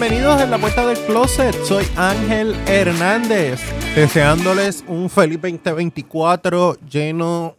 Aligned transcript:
Bienvenidos 0.00 0.40
en 0.40 0.50
la 0.50 0.56
puerta 0.56 0.86
del 0.86 0.96
closet. 1.04 1.54
Soy 1.62 1.84
Ángel 1.94 2.54
Hernández, 2.66 3.60
deseándoles 3.94 4.82
un 4.88 5.10
feliz 5.10 5.38
2024 5.42 6.76
lleno 6.88 7.58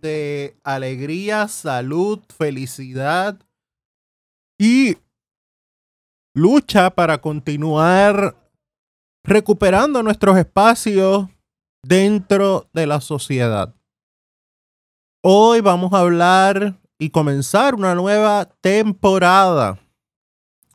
de 0.00 0.56
alegría, 0.64 1.48
salud, 1.48 2.20
felicidad 2.34 3.38
y 4.58 4.96
lucha 6.34 6.88
para 6.88 7.20
continuar 7.20 8.34
recuperando 9.22 10.02
nuestros 10.02 10.38
espacios 10.38 11.28
dentro 11.86 12.70
de 12.72 12.86
la 12.86 13.02
sociedad. 13.02 13.74
Hoy 15.22 15.60
vamos 15.60 15.92
a 15.92 15.98
hablar 15.98 16.80
y 16.98 17.10
comenzar 17.10 17.74
una 17.74 17.94
nueva 17.94 18.46
temporada. 18.62 19.78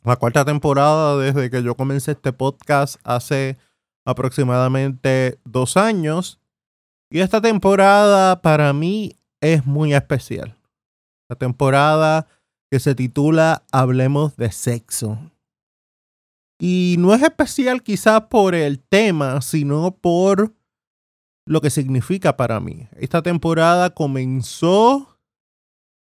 La 0.05 0.17
cuarta 0.17 0.45
temporada 0.45 1.17
desde 1.17 1.49
que 1.49 1.63
yo 1.63 1.73
comencé 1.73 2.11
este 2.11 2.31
podcast 2.31 2.97
hace 3.03 3.57
aproximadamente 4.05 5.39
dos 5.45 5.77
años. 5.77 6.39
Y 7.09 7.21
esta 7.21 7.41
temporada 7.41 8.39
para 8.43 8.71
mí 8.71 9.17
es 9.41 9.65
muy 9.65 9.95
especial. 9.95 10.55
La 11.27 11.35
temporada 11.35 12.27
que 12.69 12.79
se 12.79 12.93
titula 12.93 13.63
Hablemos 13.71 14.37
de 14.37 14.51
sexo. 14.51 15.17
Y 16.59 16.97
no 16.99 17.15
es 17.15 17.23
especial 17.23 17.81
quizás 17.81 18.21
por 18.29 18.53
el 18.53 18.79
tema, 18.79 19.41
sino 19.41 19.89
por 19.89 20.53
lo 21.47 21.61
que 21.61 21.71
significa 21.71 22.37
para 22.37 22.59
mí. 22.59 22.87
Esta 22.95 23.23
temporada 23.23 23.89
comenzó 23.89 25.17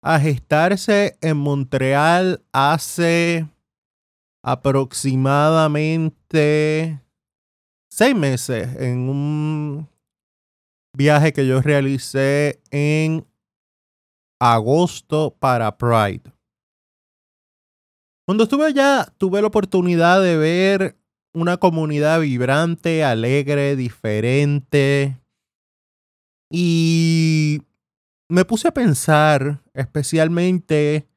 a 0.03 0.20
gestarse 0.20 1.16
en 1.22 1.38
Montreal 1.38 2.44
hace 2.53 3.48
aproximadamente 4.47 7.02
seis 7.91 8.14
meses 8.14 8.77
en 8.77 9.08
un 9.08 9.88
viaje 10.97 11.33
que 11.33 11.48
yo 11.48 11.61
realicé 11.61 12.62
en 12.70 13.27
agosto 14.41 15.36
para 15.36 15.77
Pride. 15.77 16.33
Cuando 18.25 18.44
estuve 18.44 18.66
allá, 18.66 19.12
tuve 19.19 19.41
la 19.41 19.48
oportunidad 19.48 20.22
de 20.22 20.36
ver 20.36 20.97
una 21.34 21.56
comunidad 21.56 22.20
vibrante, 22.20 23.03
alegre, 23.03 23.75
diferente. 23.75 25.20
Y 26.53 27.62
me 28.28 28.44
puse 28.44 28.69
a 28.69 28.75
pensar 28.75 29.60
especialmente 29.75 31.08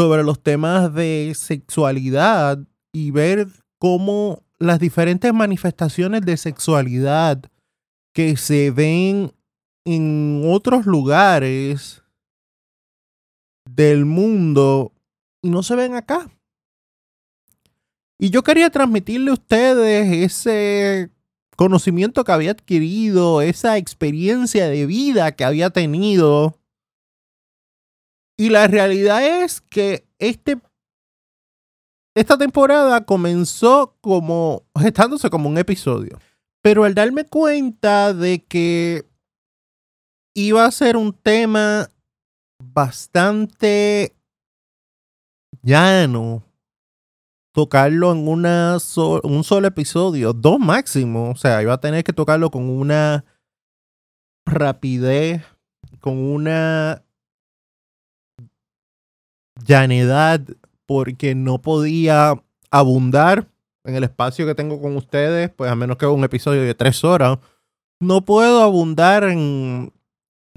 sobre 0.00 0.24
los 0.24 0.42
temas 0.42 0.94
de 0.94 1.30
sexualidad 1.36 2.58
y 2.90 3.10
ver 3.10 3.48
cómo 3.78 4.42
las 4.58 4.78
diferentes 4.78 5.30
manifestaciones 5.34 6.22
de 6.22 6.38
sexualidad 6.38 7.42
que 8.14 8.38
se 8.38 8.70
ven 8.70 9.34
en 9.84 10.40
otros 10.46 10.86
lugares 10.86 12.02
del 13.68 14.06
mundo 14.06 14.94
y 15.42 15.50
no 15.50 15.62
se 15.62 15.76
ven 15.76 15.94
acá. 15.94 16.30
Y 18.18 18.30
yo 18.30 18.42
quería 18.42 18.70
transmitirle 18.70 19.32
a 19.32 19.34
ustedes 19.34 20.32
ese 20.32 21.10
conocimiento 21.56 22.24
que 22.24 22.32
había 22.32 22.52
adquirido, 22.52 23.42
esa 23.42 23.76
experiencia 23.76 24.66
de 24.66 24.86
vida 24.86 25.32
que 25.32 25.44
había 25.44 25.68
tenido. 25.68 26.59
Y 28.40 28.48
la 28.48 28.66
realidad 28.68 29.22
es 29.42 29.60
que 29.60 30.08
este, 30.18 30.58
esta 32.16 32.38
temporada 32.38 33.04
comenzó 33.04 33.98
como 34.00 34.64
gestándose 34.80 35.28
como 35.28 35.50
un 35.50 35.58
episodio. 35.58 36.18
Pero 36.62 36.84
al 36.84 36.94
darme 36.94 37.26
cuenta 37.26 38.14
de 38.14 38.42
que 38.42 39.04
iba 40.34 40.64
a 40.64 40.70
ser 40.70 40.96
un 40.96 41.12
tema 41.12 41.90
bastante 42.62 44.16
llano 45.60 46.42
tocarlo 47.52 48.10
en 48.12 48.26
una 48.26 48.78
un 49.22 49.44
solo 49.44 49.68
episodio, 49.68 50.32
dos 50.32 50.58
máximo. 50.58 51.30
O 51.32 51.36
sea, 51.36 51.60
iba 51.60 51.74
a 51.74 51.80
tener 51.80 52.04
que 52.04 52.14
tocarlo 52.14 52.50
con 52.50 52.70
una 52.70 53.22
rapidez, 54.46 55.42
con 56.00 56.16
una 56.16 57.04
llanedad, 59.64 60.40
porque 60.86 61.34
no 61.34 61.60
podía 61.60 62.42
abundar 62.70 63.48
en 63.84 63.94
el 63.94 64.04
espacio 64.04 64.46
que 64.46 64.54
tengo 64.54 64.80
con 64.80 64.96
ustedes, 64.96 65.50
pues 65.50 65.70
a 65.70 65.76
menos 65.76 65.96
que 65.96 66.06
un 66.06 66.24
episodio 66.24 66.62
de 66.62 66.74
tres 66.74 67.04
horas. 67.04 67.38
No 68.00 68.24
puedo 68.24 68.62
abundar 68.62 69.24
en 69.24 69.92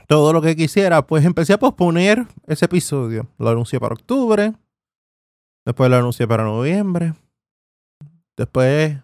todo 0.07 0.33
lo 0.33 0.41
que 0.41 0.55
quisiera, 0.55 1.05
pues 1.05 1.25
empecé 1.25 1.53
a 1.53 1.59
posponer 1.59 2.25
ese 2.47 2.65
episodio. 2.65 3.27
Lo 3.37 3.49
anuncié 3.49 3.79
para 3.79 3.95
octubre, 3.95 4.53
Después 5.65 5.89
lo 5.89 5.95
anuncié 5.95 6.27
para 6.27 6.43
noviembre. 6.43 7.13
Después, 8.35 8.97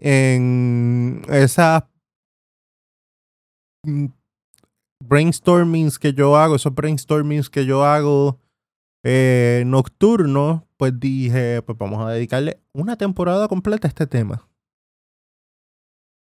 en 0.00 1.22
esas 1.28 1.84
brainstormings 5.04 5.98
que 5.98 6.12
yo 6.12 6.36
hago, 6.36 6.56
esos 6.56 6.74
brainstormings 6.74 7.48
que 7.48 7.64
yo 7.64 7.84
hago 7.84 8.40
eh, 9.04 9.62
nocturnos, 9.66 10.62
pues 10.76 10.98
dije, 10.98 11.62
pues 11.62 11.78
vamos 11.78 12.04
a 12.06 12.10
dedicarle 12.10 12.60
una 12.72 12.96
temporada 12.96 13.48
completa 13.48 13.88
a 13.88 13.90
este 13.90 14.06
tema. 14.06 14.48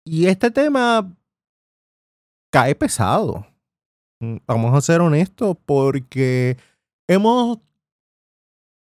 Y 0.05 0.27
este 0.27 0.51
tema 0.51 1.15
cae 2.51 2.75
pesado. 2.75 3.47
Mm, 4.21 4.37
vamos 4.47 4.75
a 4.75 4.81
ser 4.81 5.01
honestos 5.01 5.57
porque 5.65 6.57
hemos 7.09 7.59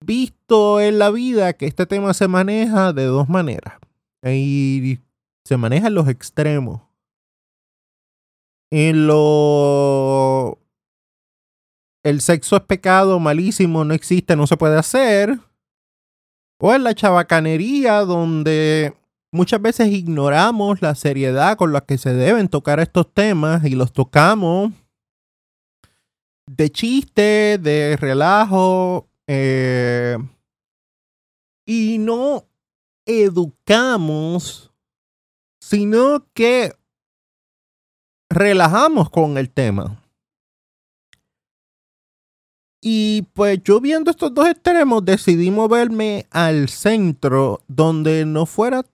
visto 0.05 0.81
en 0.81 0.99
la 0.99 1.11
vida 1.11 1.53
que 1.55 1.67
este 1.67 1.87
tema 1.87 2.15
se 2.15 2.29
maneja 2.29 2.93
de 2.93 3.05
dos 3.05 3.29
maneras. 3.29 3.75
Se 4.23 5.57
maneja 5.57 5.89
en 5.89 5.95
los 5.95 6.09
extremos. 6.09 6.83
En 8.71 9.07
lo... 9.07 10.34
El 12.05 12.21
sexo 12.21 12.57
es 12.57 12.63
pecado, 12.63 13.19
malísimo, 13.19 13.85
no 13.85 13.95
existe, 13.95 14.37
no 14.37 14.47
se 14.47 14.57
puede 14.57 14.79
hacer. 14.79 15.39
O 16.61 16.73
en 16.73 16.85
la 16.85 16.95
chabacanería, 16.95 18.01
donde 18.01 18.95
muchas 19.33 19.61
veces 19.61 19.89
ignoramos 19.89 20.83
la 20.83 20.95
seriedad 20.95 21.57
con 21.57 21.73
la 21.73 21.81
que 21.81 21.99
se 21.99 22.13
deben 22.15 22.49
tocar 22.49 22.79
estos 22.79 23.13
temas 23.13 23.65
y 23.65 23.71
los 23.71 23.93
tocamos 23.93 24.71
de 26.47 26.71
chiste, 26.71 27.59
de 27.59 27.97
relajo, 27.99 29.09
eh, 29.27 30.19
y 31.67 31.99
no 31.99 32.45
educamos, 33.07 34.73
sino 35.61 36.27
que 36.35 36.75
relajamos 38.31 39.11
con 39.11 39.39
el 39.39 39.51
tema. 39.51 40.04
Y 42.87 43.23
pues 43.33 43.63
yo 43.65 43.81
viendo 43.81 44.11
estos 44.11 44.35
dos 44.35 44.47
extremos 44.47 45.03
decidí 45.03 45.51
moverme 45.51 46.27
al 46.31 46.69
centro 46.69 47.63
donde 47.67 48.27
no 48.27 48.45
fuera, 48.45 48.85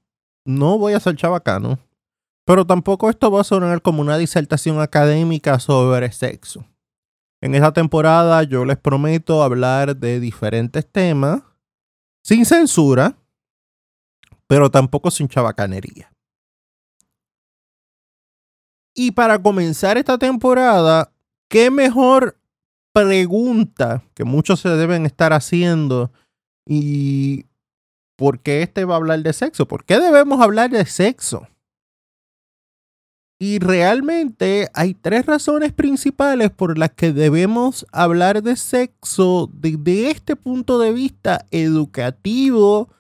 no 0.45 0.79
voy 0.79 0.93
a 0.93 1.01
ser 1.01 1.17
chabacano, 1.17 1.77
pero 2.45 2.65
tampoco 2.65 3.11
esto 3.11 3.33
va 3.33 3.41
a 3.41 3.45
sonar 3.45 3.83
como 3.83 4.01
una 4.01 4.17
disertación 4.17 4.81
académica 4.81 5.59
sobre 5.59 6.13
sexo. 6.13 6.65
En 7.41 7.57
esta 7.57 7.73
temporada 7.73 8.45
yo 8.45 8.65
les 8.65 8.79
prometo 8.79 9.43
hablar 9.43 9.97
de 9.97 10.21
diferentes 10.21 10.87
temas 10.89 11.43
sin 12.23 12.47
censura, 12.47 13.17
pero 14.47 14.71
tampoco 14.71 15.11
sin 15.11 15.27
chabacanería. 15.27 16.13
Y 18.95 19.11
para 19.11 19.43
comenzar 19.43 19.99
esta 19.99 20.17
temporada, 20.17 21.11
¿qué 21.49 21.73
mejor 21.73 22.40
pregunta 22.93 24.03
que 24.15 24.25
muchos 24.25 24.61
se 24.61 24.69
deben 24.71 25.07
estar 25.07 25.33
haciendo? 25.33 26.13
¿Y 26.67 27.47
por 28.17 28.41
qué 28.41 28.63
este 28.63 28.85
va 28.85 28.95
a 28.95 28.99
hablar 28.99 29.23
de 29.23 29.33
sexo? 29.33 29.67
¿Por 29.67 29.85
qué 29.85 29.99
debemos 29.99 30.41
hablar 30.41 30.71
de 30.71 30.85
sexo? 30.85 31.47
Y 33.43 33.59
realmente 33.59 34.69
hay 34.75 34.93
tres 34.93 35.25
razones 35.25 35.73
principales 35.73 36.51
por 36.51 36.77
las 36.77 36.91
que 36.91 37.11
debemos 37.13 37.87
hablar 37.91 38.43
de 38.43 38.55
sexo 38.55 39.49
desde 39.51 40.11
este 40.11 40.37
punto 40.37 40.79
de 40.79 40.93
vista 40.93 41.47
educativo, 41.51 42.91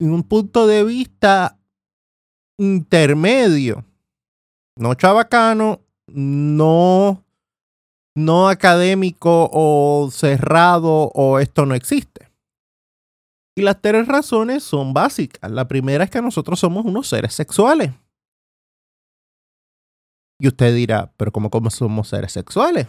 en 0.00 0.12
un 0.12 0.22
punto 0.22 0.66
de 0.66 0.82
vista 0.82 1.58
intermedio. 2.58 3.84
No 4.78 4.94
chabacano, 4.94 5.82
no, 6.06 7.22
no 8.16 8.48
académico 8.48 9.48
o 9.52 10.08
cerrado 10.10 11.12
o 11.14 11.38
esto 11.38 11.66
no 11.66 11.74
existe. 11.74 12.32
Y 13.54 13.62
las 13.62 13.80
tres 13.80 14.08
razones 14.08 14.64
son 14.64 14.92
básicas. 14.92 15.50
La 15.50 15.68
primera 15.68 16.04
es 16.04 16.10
que 16.10 16.20
nosotros 16.20 16.58
somos 16.58 16.84
unos 16.84 17.08
seres 17.08 17.34
sexuales. 17.34 17.92
Y 20.38 20.48
usted 20.48 20.74
dirá, 20.74 21.12
pero 21.16 21.30
¿cómo, 21.30 21.70
somos 21.70 22.08
seres 22.08 22.32
sexuales? 22.32 22.88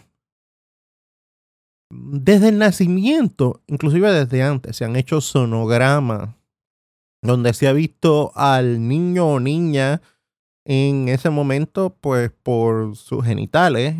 Desde 1.89 2.49
el 2.49 2.57
nacimiento, 2.57 3.61
inclusive 3.67 4.11
desde 4.11 4.43
antes, 4.43 4.75
se 4.75 4.85
han 4.85 4.95
hecho 4.95 5.21
sonogramas 5.21 6.35
donde 7.21 7.53
se 7.53 7.67
ha 7.67 7.73
visto 7.73 8.31
al 8.35 8.87
niño 8.87 9.27
o 9.27 9.39
niña 9.39 10.01
en 10.65 11.07
ese 11.07 11.29
momento, 11.29 11.95
pues 12.01 12.31
por 12.43 12.95
sus 12.97 13.23
genitales, 13.23 13.95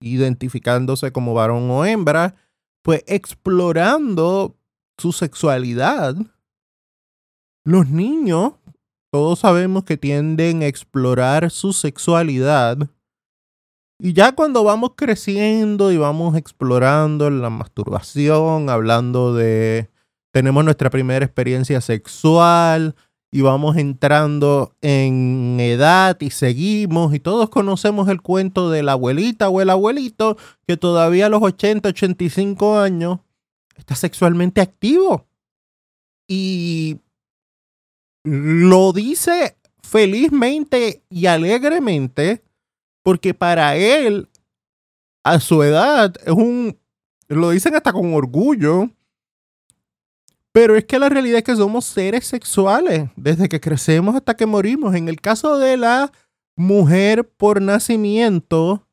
identificándose 0.00 1.12
como 1.12 1.34
varón 1.34 1.70
o 1.70 1.84
hembra, 1.84 2.34
pues 2.82 3.02
explorando 3.06 4.56
su 4.98 5.12
sexualidad. 5.12 6.16
Los 7.64 7.88
niños, 7.88 8.54
todos 9.10 9.40
sabemos 9.40 9.84
que 9.84 9.96
tienden 9.96 10.62
a 10.62 10.66
explorar 10.66 11.50
su 11.50 11.72
sexualidad. 11.72 12.78
Y 13.98 14.12
ya 14.12 14.32
cuando 14.32 14.62
vamos 14.62 14.92
creciendo 14.94 15.90
y 15.90 15.96
vamos 15.96 16.36
explorando 16.36 17.30
la 17.30 17.50
masturbación, 17.50 18.68
hablando 18.68 19.34
de, 19.34 19.90
tenemos 20.32 20.64
nuestra 20.64 20.90
primera 20.90 21.24
experiencia 21.24 21.80
sexual 21.80 22.94
y 23.30 23.40
vamos 23.40 23.76
entrando 23.76 24.74
en 24.80 25.58
edad 25.60 26.16
y 26.20 26.30
seguimos 26.30 27.14
y 27.14 27.20
todos 27.20 27.50
conocemos 27.50 28.08
el 28.08 28.22
cuento 28.22 28.70
de 28.70 28.82
la 28.82 28.92
abuelita 28.92 29.48
o 29.48 29.60
el 29.60 29.70
abuelito 29.70 30.36
que 30.66 30.76
todavía 30.76 31.26
a 31.26 31.28
los 31.28 31.42
80, 31.42 31.88
85 31.88 32.78
años 32.78 33.18
está 33.76 33.94
sexualmente 33.94 34.60
activo. 34.60 35.26
Y 36.28 36.98
lo 38.24 38.92
dice 38.92 39.56
felizmente 39.82 41.02
y 41.08 41.26
alegremente 41.26 42.42
porque 43.02 43.34
para 43.34 43.76
él, 43.76 44.28
a 45.22 45.38
su 45.38 45.62
edad, 45.62 46.12
es 46.24 46.32
un, 46.32 46.76
lo 47.28 47.50
dicen 47.50 47.76
hasta 47.76 47.92
con 47.92 48.12
orgullo, 48.14 48.90
pero 50.56 50.74
es 50.74 50.86
que 50.86 50.98
la 50.98 51.10
realidad 51.10 51.36
es 51.36 51.44
que 51.44 51.54
somos 51.54 51.84
seres 51.84 52.26
sexuales 52.26 53.10
desde 53.14 53.46
que 53.46 53.60
crecemos 53.60 54.16
hasta 54.16 54.34
que 54.34 54.46
morimos. 54.46 54.94
En 54.94 55.06
el 55.06 55.20
caso 55.20 55.58
de 55.58 55.76
la 55.76 56.10
mujer 56.56 57.28
por 57.28 57.60
nacimiento, 57.60 58.88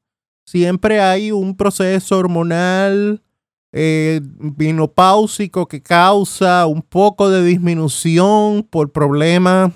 siempre 0.46 1.00
hay 1.00 1.32
un 1.32 1.56
proceso 1.56 2.18
hormonal 2.18 3.24
eh, 3.72 4.20
vinopáusico 4.24 5.66
que 5.70 5.82
causa 5.82 6.66
un 6.66 6.82
poco 6.82 7.30
de 7.30 7.46
disminución 7.46 8.64
por 8.70 8.92
problemas 8.92 9.72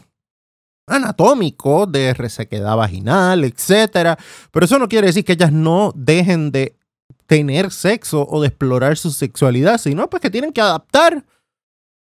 anatómicos 0.88 1.90
de 1.90 2.14
resequedad 2.14 2.76
vaginal, 2.76 3.46
etc. 3.46 4.20
Pero 4.52 4.66
eso 4.66 4.78
no 4.78 4.90
quiere 4.90 5.08
decir 5.08 5.24
que 5.24 5.32
ellas 5.32 5.54
no 5.54 5.94
dejen 5.96 6.52
de 6.52 6.76
tener 7.28 7.72
sexo 7.72 8.28
o 8.30 8.42
de 8.42 8.50
explorar 8.50 8.98
su 8.98 9.10
sexualidad, 9.10 9.78
sino 9.78 10.10
pues 10.10 10.22
que 10.22 10.30
tienen 10.30 10.52
que 10.52 10.60
adaptar 10.60 11.24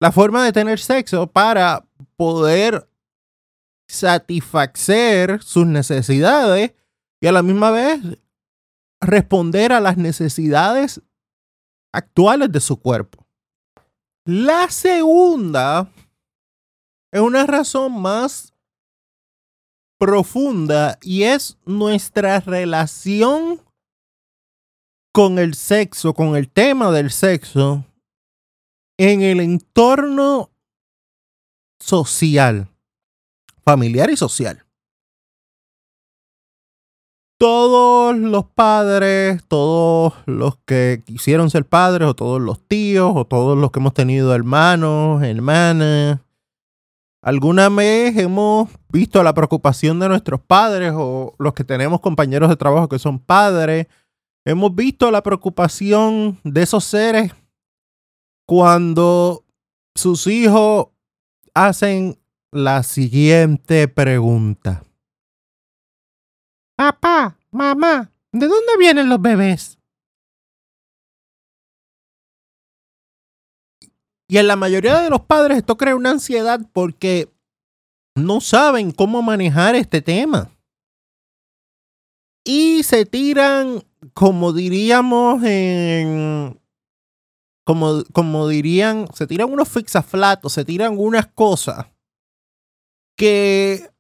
la 0.01 0.13
forma 0.13 0.45
de 0.45 0.53
tener 0.53 0.79
sexo 0.79 1.27
para 1.27 1.87
poder 2.17 2.89
satisfacer 3.89 5.43
sus 5.43 5.67
necesidades 5.67 6.75
y 7.21 7.27
a 7.27 7.33
la 7.33 7.43
misma 7.43 7.71
vez 7.71 8.01
responder 9.01 9.73
a 9.73 9.81
las 9.81 9.97
necesidades 9.97 11.01
actuales 11.93 12.51
de 12.53 12.61
su 12.61 12.79
cuerpo. 12.79 13.27
La 14.25 14.69
segunda 14.71 15.91
es 17.13 17.21
una 17.21 17.47
razón 17.47 18.01
más 18.01 18.53
profunda 19.99 20.99
y 21.01 21.23
es 21.23 21.57
nuestra 21.65 22.41
relación 22.41 23.63
con 25.13 25.39
el 25.39 25.55
sexo, 25.55 26.13
con 26.13 26.37
el 26.37 26.51
tema 26.51 26.91
del 26.91 27.11
sexo 27.11 27.86
en 28.99 29.23
el 29.23 29.41
entorno 29.41 30.51
social, 31.79 32.69
familiar 33.65 34.11
y 34.11 34.17
social. 34.17 34.65
Todos 37.39 38.17
los 38.17 38.47
padres, 38.47 39.45
todos 39.47 40.15
los 40.25 40.57
que 40.65 41.03
quisieron 41.05 41.51
ser 41.51 41.67
padres, 41.67 42.09
o 42.09 42.15
todos 42.15 42.41
los 42.41 42.67
tíos, 42.67 43.13
o 43.15 43.27
todos 43.27 43.59
los 43.59 43.71
que 43.71 43.79
hemos 43.79 43.93
tenido 43.93 44.35
hermanos, 44.35 45.23
hermanas, 45.23 46.21
alguna 47.21 47.69
vez 47.69 48.17
hemos 48.17 48.71
visto 48.89 49.23
la 49.23 49.35
preocupación 49.35 49.99
de 50.01 50.09
nuestros 50.09 50.41
padres 50.41 50.93
o 50.95 51.35
los 51.39 51.53
que 51.53 51.65
tenemos 51.65 52.01
compañeros 52.01 52.49
de 52.49 52.57
trabajo 52.57 52.89
que 52.89 52.99
son 52.99 53.19
padres, 53.19 53.87
hemos 54.47 54.75
visto 54.75 55.11
la 55.11 55.23
preocupación 55.23 56.39
de 56.43 56.63
esos 56.63 56.85
seres 56.85 57.35
cuando 58.47 59.45
sus 59.95 60.27
hijos 60.27 60.89
hacen 61.55 62.19
la 62.53 62.83
siguiente 62.83 63.89
pregunta. 63.89 64.85
Papá, 66.77 67.39
mamá, 67.51 68.13
¿de 68.33 68.47
dónde 68.47 68.77
vienen 68.79 69.09
los 69.09 69.21
bebés? 69.21 69.79
Y 74.29 74.39
en 74.39 74.49
la 74.49 74.57
mayoría 74.57 75.01
de 75.01 75.11
los 75.11 75.23
padres 75.23 75.59
esto 75.59 75.77
crea 75.77 75.95
una 75.95 76.11
ansiedad 76.11 76.61
porque 76.73 77.33
no 78.17 78.41
saben 78.41 78.91
cómo 78.91 79.23
manejar 79.23 79.75
este 79.77 80.03
tema. 80.03 80.51
Y 82.45 82.83
se 82.83 83.07
tiran, 83.07 83.85
como 84.15 84.53
diríamos 84.53 85.43
en... 85.45 86.61
Como, 87.67 88.05
como 88.13 88.47
dirían, 88.47 89.09
se 89.13 89.27
tiran 89.27 89.53
unos 89.53 89.69
fixaflatos, 89.69 90.53
se 90.53 90.65
tiran 90.65 90.97
unas 90.99 91.27
cosas 91.27 91.87
que 93.17 93.91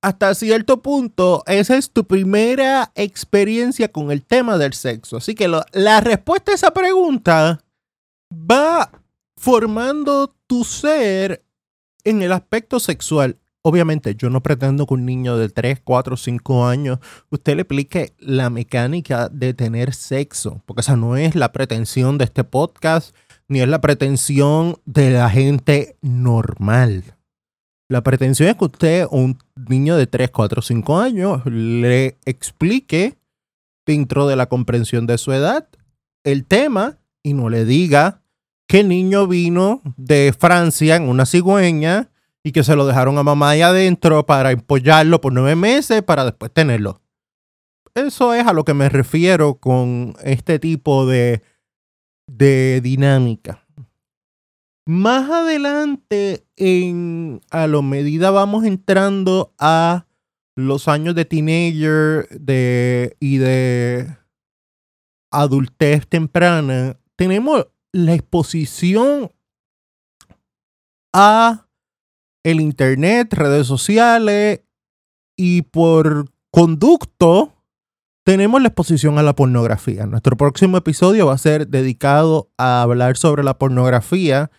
hasta 0.00 0.34
cierto 0.34 0.80
punto, 0.80 1.42
esa 1.46 1.76
es 1.76 1.90
tu 1.90 2.06
primera 2.06 2.92
experiencia 2.94 3.90
con 3.90 4.12
el 4.12 4.24
tema 4.24 4.58
del 4.58 4.74
sexo. 4.74 5.16
Así 5.16 5.34
que 5.34 5.48
la 5.48 6.00
respuesta 6.00 6.52
a 6.52 6.54
esa 6.54 6.70
pregunta 6.70 7.64
va 8.32 8.92
formando 9.36 10.34
tu 10.46 10.62
ser 10.64 11.44
en 12.04 12.22
el 12.22 12.32
aspecto 12.32 12.78
sexual. 12.78 13.39
Obviamente, 13.62 14.14
yo 14.14 14.30
no 14.30 14.42
pretendo 14.42 14.86
que 14.86 14.94
un 14.94 15.04
niño 15.04 15.36
de 15.36 15.50
3, 15.50 15.80
4, 15.84 16.16
5 16.16 16.66
años 16.66 16.98
usted 17.28 17.56
le 17.56 17.62
explique 17.62 18.14
la 18.18 18.48
mecánica 18.48 19.28
de 19.28 19.52
tener 19.52 19.92
sexo, 19.92 20.62
porque 20.64 20.80
esa 20.80 20.96
no 20.96 21.16
es 21.16 21.34
la 21.34 21.52
pretensión 21.52 22.16
de 22.16 22.24
este 22.24 22.42
podcast, 22.42 23.14
ni 23.48 23.60
es 23.60 23.68
la 23.68 23.82
pretensión 23.82 24.78
de 24.86 25.10
la 25.10 25.28
gente 25.28 25.96
normal. 26.00 27.16
La 27.90 28.02
pretensión 28.02 28.48
es 28.48 28.56
que 28.56 28.64
usted, 28.64 29.06
un 29.10 29.36
niño 29.68 29.96
de 29.96 30.06
3, 30.06 30.30
4, 30.30 30.62
5 30.62 30.98
años, 30.98 31.44
le 31.44 32.18
explique 32.24 33.18
dentro 33.84 34.26
de 34.26 34.36
la 34.36 34.46
comprensión 34.46 35.06
de 35.06 35.18
su 35.18 35.32
edad 35.32 35.68
el 36.24 36.46
tema 36.46 36.98
y 37.22 37.34
no 37.34 37.50
le 37.50 37.64
diga 37.64 38.22
que 38.68 38.80
el 38.80 38.88
niño 38.88 39.26
vino 39.26 39.82
de 39.96 40.32
Francia 40.38 40.96
en 40.96 41.08
una 41.08 41.26
cigüeña 41.26 42.09
y 42.42 42.52
que 42.52 42.64
se 42.64 42.76
lo 42.76 42.86
dejaron 42.86 43.18
a 43.18 43.22
mamá 43.22 43.50
ahí 43.50 43.62
adentro 43.62 44.24
para 44.26 44.50
empollarlo 44.50 45.20
por 45.20 45.32
nueve 45.32 45.56
meses 45.56 46.02
para 46.02 46.24
después 46.24 46.52
tenerlo. 46.52 47.00
Eso 47.94 48.34
es 48.34 48.46
a 48.46 48.52
lo 48.52 48.64
que 48.64 48.74
me 48.74 48.88
refiero 48.88 49.56
con 49.56 50.14
este 50.22 50.58
tipo 50.58 51.06
de, 51.06 51.42
de 52.26 52.80
dinámica. 52.80 53.64
Más 54.86 55.30
adelante, 55.30 56.46
en, 56.56 57.40
a 57.50 57.66
lo 57.66 57.82
medida 57.82 58.30
vamos 58.30 58.64
entrando 58.64 59.52
a 59.58 60.06
los 60.56 60.88
años 60.88 61.14
de 61.14 61.24
teenager 61.24 62.28
de, 62.30 63.16
y 63.20 63.38
de 63.38 64.16
adultez 65.30 66.06
temprana, 66.06 66.96
tenemos 67.16 67.68
la 67.92 68.14
exposición 68.14 69.30
a 71.12 71.66
el 72.42 72.60
internet, 72.60 73.32
redes 73.32 73.66
sociales 73.66 74.60
y 75.36 75.62
por 75.62 76.30
conducto 76.50 77.54
tenemos 78.24 78.60
la 78.60 78.68
exposición 78.68 79.18
a 79.18 79.22
la 79.22 79.34
pornografía. 79.34 80.06
Nuestro 80.06 80.36
próximo 80.36 80.76
episodio 80.76 81.26
va 81.26 81.34
a 81.34 81.38
ser 81.38 81.68
dedicado 81.68 82.50
a 82.58 82.82
hablar 82.82 83.16
sobre 83.16 83.42
la 83.42 83.58
pornografía 83.58 84.50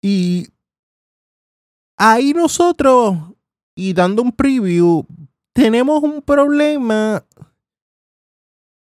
y 0.00 0.48
ahí 1.96 2.32
nosotros, 2.32 3.16
y 3.76 3.92
dando 3.92 4.22
un 4.22 4.32
preview, 4.32 5.06
tenemos 5.52 6.02
un 6.02 6.20
problema 6.22 7.24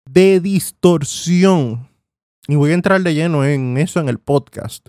de 0.10 0.40
distorsión. 0.40 1.90
Y 2.48 2.56
voy 2.56 2.72
a 2.72 2.76
entrar 2.76 3.02
de 3.02 3.14
lleno 3.14 3.44
en 3.46 3.78
eso 3.78 4.00
en 4.00 4.10
el 4.10 4.20
podcast. 4.20 4.88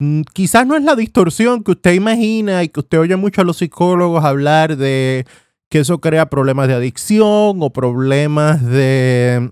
Mm, 0.00 0.22
quizás 0.32 0.66
no 0.66 0.76
es 0.76 0.82
la 0.82 0.96
distorsión 0.96 1.62
que 1.62 1.70
usted 1.70 1.92
imagina 1.92 2.64
y 2.64 2.68
que 2.68 2.80
usted 2.80 2.98
oye 2.98 3.16
mucho 3.16 3.40
a 3.40 3.44
los 3.44 3.58
psicólogos 3.58 4.24
hablar 4.24 4.76
de 4.76 5.24
que 5.68 5.78
eso 5.78 6.00
crea 6.00 6.28
problemas 6.28 6.66
de 6.66 6.74
adicción 6.74 7.62
o 7.62 7.70
problemas 7.72 8.64
de, 8.64 9.50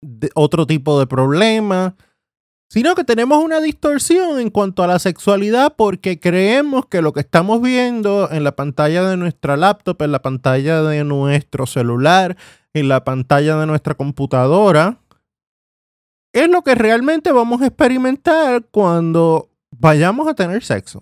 de 0.00 0.30
otro 0.34 0.66
tipo 0.66 1.00
de 1.00 1.08
problemas 1.08 1.94
sino 2.70 2.94
que 2.94 3.04
tenemos 3.04 3.42
una 3.42 3.60
distorsión 3.60 4.38
en 4.40 4.50
cuanto 4.50 4.82
a 4.82 4.86
la 4.86 4.98
sexualidad 4.98 5.74
porque 5.74 6.20
creemos 6.20 6.84
que 6.86 7.00
lo 7.00 7.14
que 7.14 7.20
estamos 7.20 7.62
viendo 7.62 8.30
en 8.30 8.44
la 8.44 8.52
pantalla 8.56 9.08
de 9.08 9.16
nuestra 9.16 9.56
laptop, 9.56 10.02
en 10.02 10.12
la 10.12 10.20
pantalla 10.20 10.82
de 10.82 11.02
nuestro 11.02 11.66
celular, 11.66 12.36
en 12.74 12.88
la 12.88 13.04
pantalla 13.04 13.56
de 13.56 13.66
nuestra 13.66 13.94
computadora, 13.94 14.98
es 16.32 16.48
lo 16.48 16.62
que 16.62 16.74
realmente 16.74 17.32
vamos 17.32 17.62
a 17.62 17.66
experimentar 17.66 18.64
cuando 18.70 19.48
vayamos 19.70 20.28
a 20.28 20.34
tener 20.34 20.62
sexo. 20.64 21.00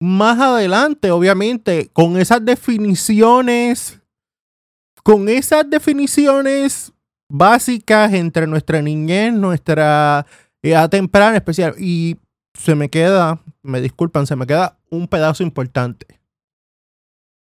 Más 0.00 0.38
adelante, 0.38 1.10
obviamente, 1.10 1.90
con 1.92 2.16
esas 2.16 2.44
definiciones, 2.44 4.00
con 5.02 5.28
esas 5.28 5.68
definiciones 5.68 6.92
básicas 7.28 8.12
entre 8.12 8.46
nuestra 8.46 8.80
niñez, 8.80 9.32
nuestra 9.32 10.24
edad 10.62 10.88
temprana 10.88 11.36
especial. 11.36 11.74
Y 11.78 12.16
se 12.54 12.76
me 12.76 12.88
queda, 12.88 13.40
me 13.62 13.80
disculpan, 13.80 14.26
se 14.26 14.36
me 14.36 14.46
queda 14.46 14.78
un 14.88 15.08
pedazo 15.08 15.42
importante. 15.42 16.17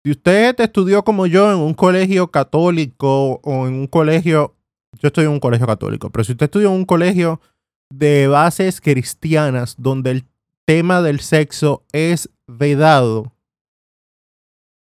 Si 0.05 0.11
usted 0.11 0.59
estudió 0.59 1.03
como 1.03 1.25
yo 1.25 1.51
en 1.51 1.57
un 1.57 1.73
colegio 1.73 2.27
católico 2.27 3.41
o 3.41 3.65
en 3.65 3.73
un 3.73 3.87
colegio, 3.87 4.53
yo 4.99 5.07
estoy 5.07 5.25
en 5.25 5.31
un 5.31 5.39
colegio 5.39 5.65
católico, 5.65 6.11
pero 6.11 6.23
si 6.23 6.33
usted 6.33 6.43
estudió 6.43 6.67
en 6.67 6.75
un 6.75 6.85
colegio 6.85 7.41
de 7.89 8.27
bases 8.27 8.81
cristianas 8.81 9.73
donde 9.79 10.11
el 10.11 10.27
tema 10.63 11.01
del 11.01 11.21
sexo 11.21 11.85
es 11.91 12.29
vedado, 12.45 13.33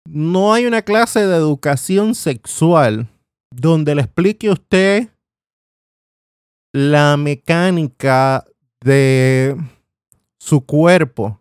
no 0.07 0.53
hay 0.53 0.67
una 0.67 0.83
clase 0.83 1.27
de 1.27 1.35
educación 1.35 2.15
sexual 2.15 3.09
donde 3.51 3.95
le 3.95 4.03
explique 4.03 4.49
a 4.49 4.53
usted 4.53 5.09
la 6.75 7.17
mecánica 7.17 8.45
de 8.83 9.57
su 10.39 10.61
cuerpo. 10.67 11.41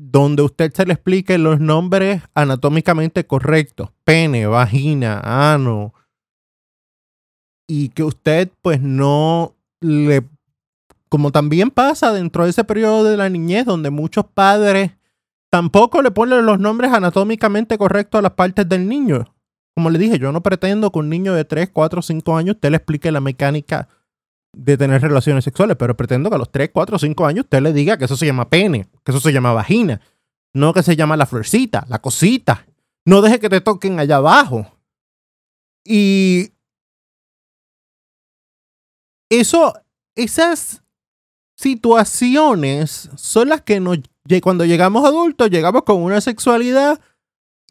Donde 0.00 0.42
usted 0.42 0.72
se 0.72 0.86
le 0.86 0.94
explique 0.94 1.36
los 1.38 1.60
nombres 1.60 2.22
anatómicamente 2.34 3.26
correctos. 3.26 3.90
Pene, 4.04 4.46
vagina, 4.46 5.20
ano. 5.52 5.92
Y 7.66 7.90
que 7.90 8.02
usted 8.02 8.50
pues 8.62 8.80
no 8.80 9.54
le... 9.80 10.22
Como 11.08 11.32
también 11.32 11.70
pasa 11.70 12.12
dentro 12.12 12.44
de 12.44 12.50
ese 12.50 12.64
periodo 12.64 13.04
de 13.04 13.16
la 13.16 13.28
niñez 13.28 13.66
donde 13.66 13.90
muchos 13.90 14.24
padres 14.24 14.92
Tampoco 15.50 16.00
le 16.00 16.12
ponen 16.12 16.46
los 16.46 16.60
nombres 16.60 16.92
anatómicamente 16.92 17.76
correctos 17.76 18.20
a 18.20 18.22
las 18.22 18.32
partes 18.32 18.68
del 18.68 18.88
niño. 18.88 19.34
Como 19.74 19.90
le 19.90 19.98
dije, 19.98 20.18
yo 20.18 20.30
no 20.30 20.42
pretendo 20.42 20.92
que 20.92 21.00
un 21.00 21.08
niño 21.08 21.34
de 21.34 21.44
3, 21.44 21.70
4, 21.72 22.02
5 22.02 22.36
años 22.36 22.54
usted 22.54 22.70
le 22.70 22.76
explique 22.76 23.10
la 23.10 23.20
mecánica 23.20 23.88
de 24.52 24.76
tener 24.76 25.00
relaciones 25.00 25.44
sexuales, 25.44 25.76
pero 25.76 25.96
pretendo 25.96 26.28
que 26.28 26.36
a 26.36 26.38
los 26.38 26.50
3, 26.50 26.70
4, 26.72 26.98
5 26.98 27.26
años 27.26 27.44
usted 27.44 27.60
le 27.60 27.72
diga 27.72 27.96
que 27.96 28.06
eso 28.06 28.16
se 28.16 28.26
llama 28.26 28.48
pene, 28.48 28.88
que 29.04 29.12
eso 29.12 29.20
se 29.20 29.32
llama 29.32 29.52
vagina, 29.52 30.00
no 30.52 30.72
que 30.72 30.82
se 30.82 30.96
llama 30.96 31.16
la 31.16 31.26
florcita, 31.26 31.84
la 31.88 32.00
cosita. 32.00 32.66
No 33.06 33.22
deje 33.22 33.40
que 33.40 33.48
te 33.48 33.60
toquen 33.60 33.98
allá 33.98 34.16
abajo. 34.16 34.66
Y 35.84 36.52
eso, 39.30 39.74
esas 40.16 40.82
situaciones 41.56 43.10
son 43.16 43.48
las 43.48 43.62
que 43.62 43.80
nos 43.80 43.98
cuando 44.40 44.64
llegamos 44.64 45.04
adultos, 45.04 45.50
llegamos 45.50 45.82
con 45.82 46.02
una 46.02 46.20
sexualidad 46.20 47.00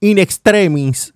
in 0.02 0.18
extremis. 0.18 1.14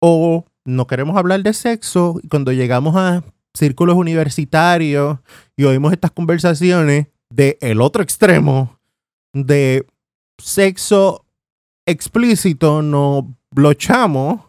O 0.00 0.44
no 0.64 0.86
queremos 0.86 1.16
hablar 1.16 1.42
de 1.42 1.52
sexo. 1.52 2.20
Y 2.22 2.28
cuando 2.28 2.52
llegamos 2.52 2.94
a 2.94 3.24
círculos 3.58 3.96
universitarios 3.96 5.18
y 5.56 5.64
oímos 5.64 5.92
estas 5.92 6.12
conversaciones 6.12 7.08
de 7.30 7.58
el 7.60 7.80
otro 7.80 8.02
extremo, 8.02 8.78
de 9.34 9.86
sexo 10.38 11.26
explícito, 11.86 12.82
nos 12.82 13.24
blochamos. 13.50 14.42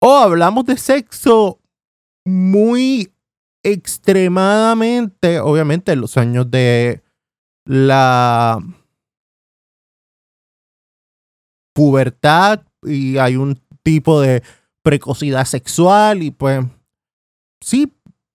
O 0.00 0.18
hablamos 0.18 0.66
de 0.66 0.76
sexo 0.76 1.60
muy 2.26 3.14
extremadamente, 3.62 5.40
obviamente 5.40 5.92
en 5.92 6.00
los 6.02 6.18
años 6.18 6.50
de 6.50 7.02
la 7.66 8.58
pubertad 11.74 12.62
y 12.82 13.16
hay 13.16 13.36
un 13.36 13.60
tipo 13.82 14.20
de 14.20 14.42
precocidad 14.82 15.46
sexual 15.46 16.22
y 16.22 16.30
pues 16.30 16.64
sí 17.64 17.92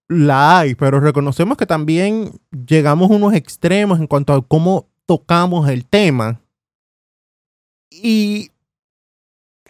la 0.08 0.60
hay, 0.60 0.76
pero 0.76 1.00
reconocemos 1.00 1.56
que 1.56 1.68
también 1.68 2.32
llegamos 2.68 3.12
a 3.12 3.14
unos 3.14 3.34
extremos 3.34 4.00
en 4.00 4.08
cuanto 4.08 4.34
a 4.34 4.42
cómo 4.42 4.88
tocamos 5.06 5.70
el 5.70 5.86
tema. 5.86 6.42
Y 7.92 8.52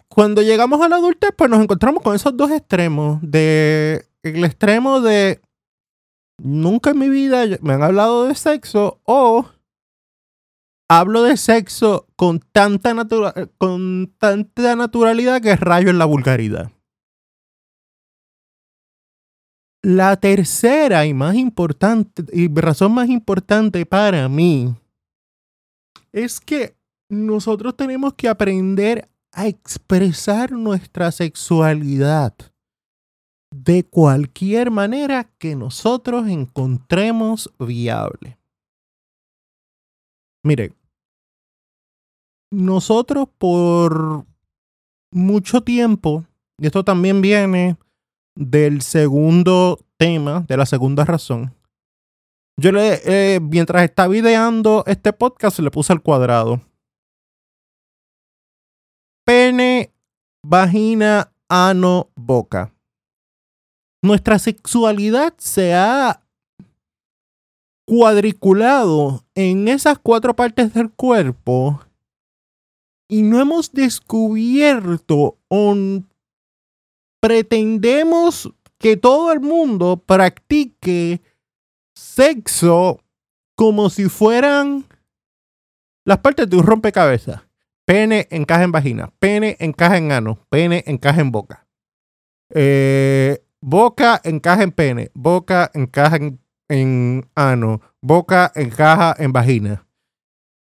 cuando 0.08 0.42
llegamos 0.42 0.80
a 0.80 0.88
la 0.88 0.96
adultez, 0.96 1.30
pues 1.36 1.50
nos 1.50 1.62
encontramos 1.62 2.02
con 2.02 2.16
esos 2.16 2.36
dos 2.36 2.50
extremos. 2.50 3.18
De 3.22 4.06
el 4.22 4.44
extremo 4.44 5.00
de 5.00 5.40
nunca 6.38 6.90
en 6.90 6.98
mi 6.98 7.10
vida 7.10 7.44
me 7.60 7.74
han 7.74 7.82
hablado 7.82 8.24
de 8.24 8.34
sexo 8.34 8.98
o 9.04 9.46
hablo 10.88 11.22
de 11.22 11.36
sexo 11.36 12.06
con 12.16 12.40
tanta, 12.40 12.94
con 13.58 14.12
tanta 14.18 14.74
naturalidad 14.74 15.42
que 15.42 15.54
rayo 15.56 15.90
en 15.90 15.98
la 15.98 16.06
vulgaridad. 16.06 16.72
La 19.82 20.16
tercera 20.16 21.06
y 21.06 21.14
más 21.14 21.36
importante, 21.36 22.24
y 22.32 22.48
razón 22.54 22.92
más 22.92 23.08
importante 23.08 23.86
para 23.86 24.28
mí, 24.28 24.74
es 26.12 26.38
que 26.40 26.76
nosotros 27.08 27.76
tenemos 27.76 28.14
que 28.14 28.28
aprender 28.28 29.08
a 29.32 29.46
expresar 29.46 30.52
nuestra 30.52 31.10
sexualidad 31.12 32.34
de 33.52 33.84
cualquier 33.84 34.70
manera 34.70 35.24
que 35.38 35.56
nosotros 35.56 36.28
encontremos 36.28 37.50
viable. 37.58 38.38
Mire, 40.44 40.72
nosotros 42.52 43.28
por 43.38 44.24
mucho 45.12 45.62
tiempo, 45.62 46.24
y 46.58 46.66
esto 46.66 46.84
también 46.84 47.20
viene 47.20 47.76
del 48.40 48.82
segundo 48.82 49.78
tema, 49.96 50.44
de 50.48 50.56
la 50.56 50.66
segunda 50.66 51.04
razón, 51.04 51.54
yo 52.56 52.72
le, 52.72 53.00
eh, 53.04 53.40
mientras 53.40 53.84
estaba 53.84 54.16
ideando 54.16 54.82
este 54.86 55.12
podcast, 55.12 55.60
le 55.60 55.70
puse 55.70 55.92
al 55.92 56.02
cuadrado. 56.02 56.60
Pene, 59.24 59.92
vagina, 60.42 61.32
ano, 61.48 62.10
boca 62.16 62.72
nuestra 64.02 64.38
sexualidad 64.38 65.34
se 65.38 65.74
ha 65.74 66.22
cuadriculado 67.86 69.24
en 69.34 69.68
esas 69.68 69.98
cuatro 69.98 70.34
partes 70.34 70.72
del 70.72 70.90
cuerpo 70.90 71.80
y 73.08 73.22
no 73.22 73.40
hemos 73.40 73.72
descubierto 73.72 75.38
o 75.48 75.74
pretendemos 77.20 78.52
que 78.78 78.96
todo 78.96 79.32
el 79.32 79.40
mundo 79.40 80.02
practique 80.04 81.22
sexo 81.94 83.00
como 83.54 83.90
si 83.90 84.08
fueran 84.08 84.86
las 86.04 86.18
partes 86.18 86.48
de 86.48 86.56
un 86.56 86.64
rompecabezas. 86.64 87.42
Pene 87.84 88.28
encaja 88.30 88.62
en 88.62 88.72
vagina, 88.72 89.12
pene 89.18 89.56
encaja 89.60 89.96
en 89.96 90.12
ano, 90.12 90.38
pene 90.48 90.84
encaja 90.86 91.20
en 91.20 91.30
boca. 91.30 91.66
Eh, 92.50 93.44
Boca 93.62 94.18
encaja 94.24 94.62
en 94.62 94.72
pene, 94.72 95.10
boca 95.12 95.70
encaja 95.74 96.18
en, 96.68 97.30
ano, 97.34 97.82
boca 98.00 98.50
encaja 98.54 99.14
en 99.18 99.32
vagina. 99.34 99.86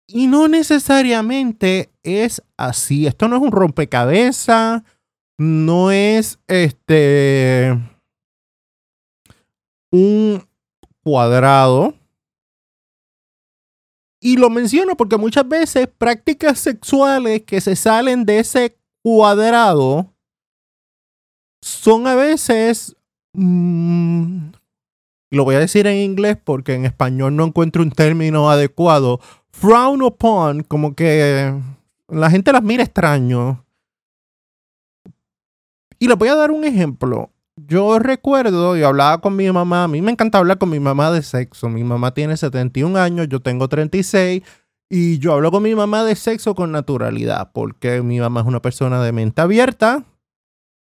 Y 0.07 0.25
no 0.25 0.47
necesariamente 0.47 1.91
es 2.01 2.41
así. 2.57 3.05
Esto 3.05 3.27
no 3.27 3.35
es 3.35 3.41
un 3.43 3.51
rompecabezas, 3.51 4.81
no 5.41 5.89
es 5.89 6.37
este 6.47 7.75
un 9.91 10.47
cuadrado. 11.03 11.95
Y 14.21 14.37
lo 14.37 14.51
menciono 14.51 14.95
porque 14.95 15.17
muchas 15.17 15.47
veces 15.47 15.87
prácticas 15.87 16.59
sexuales 16.59 17.41
que 17.41 17.59
se 17.59 17.75
salen 17.75 18.23
de 18.23 18.37
ese 18.37 18.77
cuadrado 19.01 20.13
son 21.63 22.05
a 22.05 22.13
veces, 22.13 22.95
mm, 23.33 24.51
lo 25.31 25.43
voy 25.43 25.55
a 25.55 25.59
decir 25.59 25.87
en 25.87 25.97
inglés 25.97 26.37
porque 26.43 26.75
en 26.75 26.85
español 26.85 27.35
no 27.35 27.45
encuentro 27.45 27.81
un 27.81 27.89
término 27.89 28.51
adecuado, 28.51 29.19
frown 29.49 30.03
upon, 30.03 30.61
como 30.61 30.93
que 30.93 31.51
la 32.09 32.29
gente 32.29 32.51
las 32.51 32.61
mira 32.61 32.83
extraño. 32.83 33.65
Y 36.01 36.07
les 36.07 36.17
voy 36.17 36.29
a 36.29 36.35
dar 36.35 36.49
un 36.49 36.63
ejemplo. 36.63 37.31
Yo 37.55 37.99
recuerdo, 37.99 38.75
y 38.75 38.81
hablaba 38.81 39.21
con 39.21 39.35
mi 39.35 39.51
mamá, 39.51 39.83
a 39.83 39.87
mí 39.87 40.01
me 40.01 40.11
encanta 40.11 40.39
hablar 40.39 40.57
con 40.57 40.71
mi 40.71 40.79
mamá 40.79 41.11
de 41.11 41.21
sexo. 41.21 41.69
Mi 41.69 41.83
mamá 41.83 42.11
tiene 42.15 42.35
71 42.35 42.97
años, 42.97 43.27
yo 43.29 43.39
tengo 43.39 43.69
36, 43.69 44.41
y 44.89 45.19
yo 45.19 45.33
hablo 45.33 45.51
con 45.51 45.61
mi 45.61 45.75
mamá 45.75 46.03
de 46.03 46.15
sexo 46.15 46.55
con 46.55 46.71
naturalidad, 46.71 47.51
porque 47.53 48.01
mi 48.01 48.19
mamá 48.19 48.41
es 48.41 48.47
una 48.47 48.63
persona 48.63 49.03
de 49.03 49.11
mente 49.11 49.41
abierta. 49.41 50.03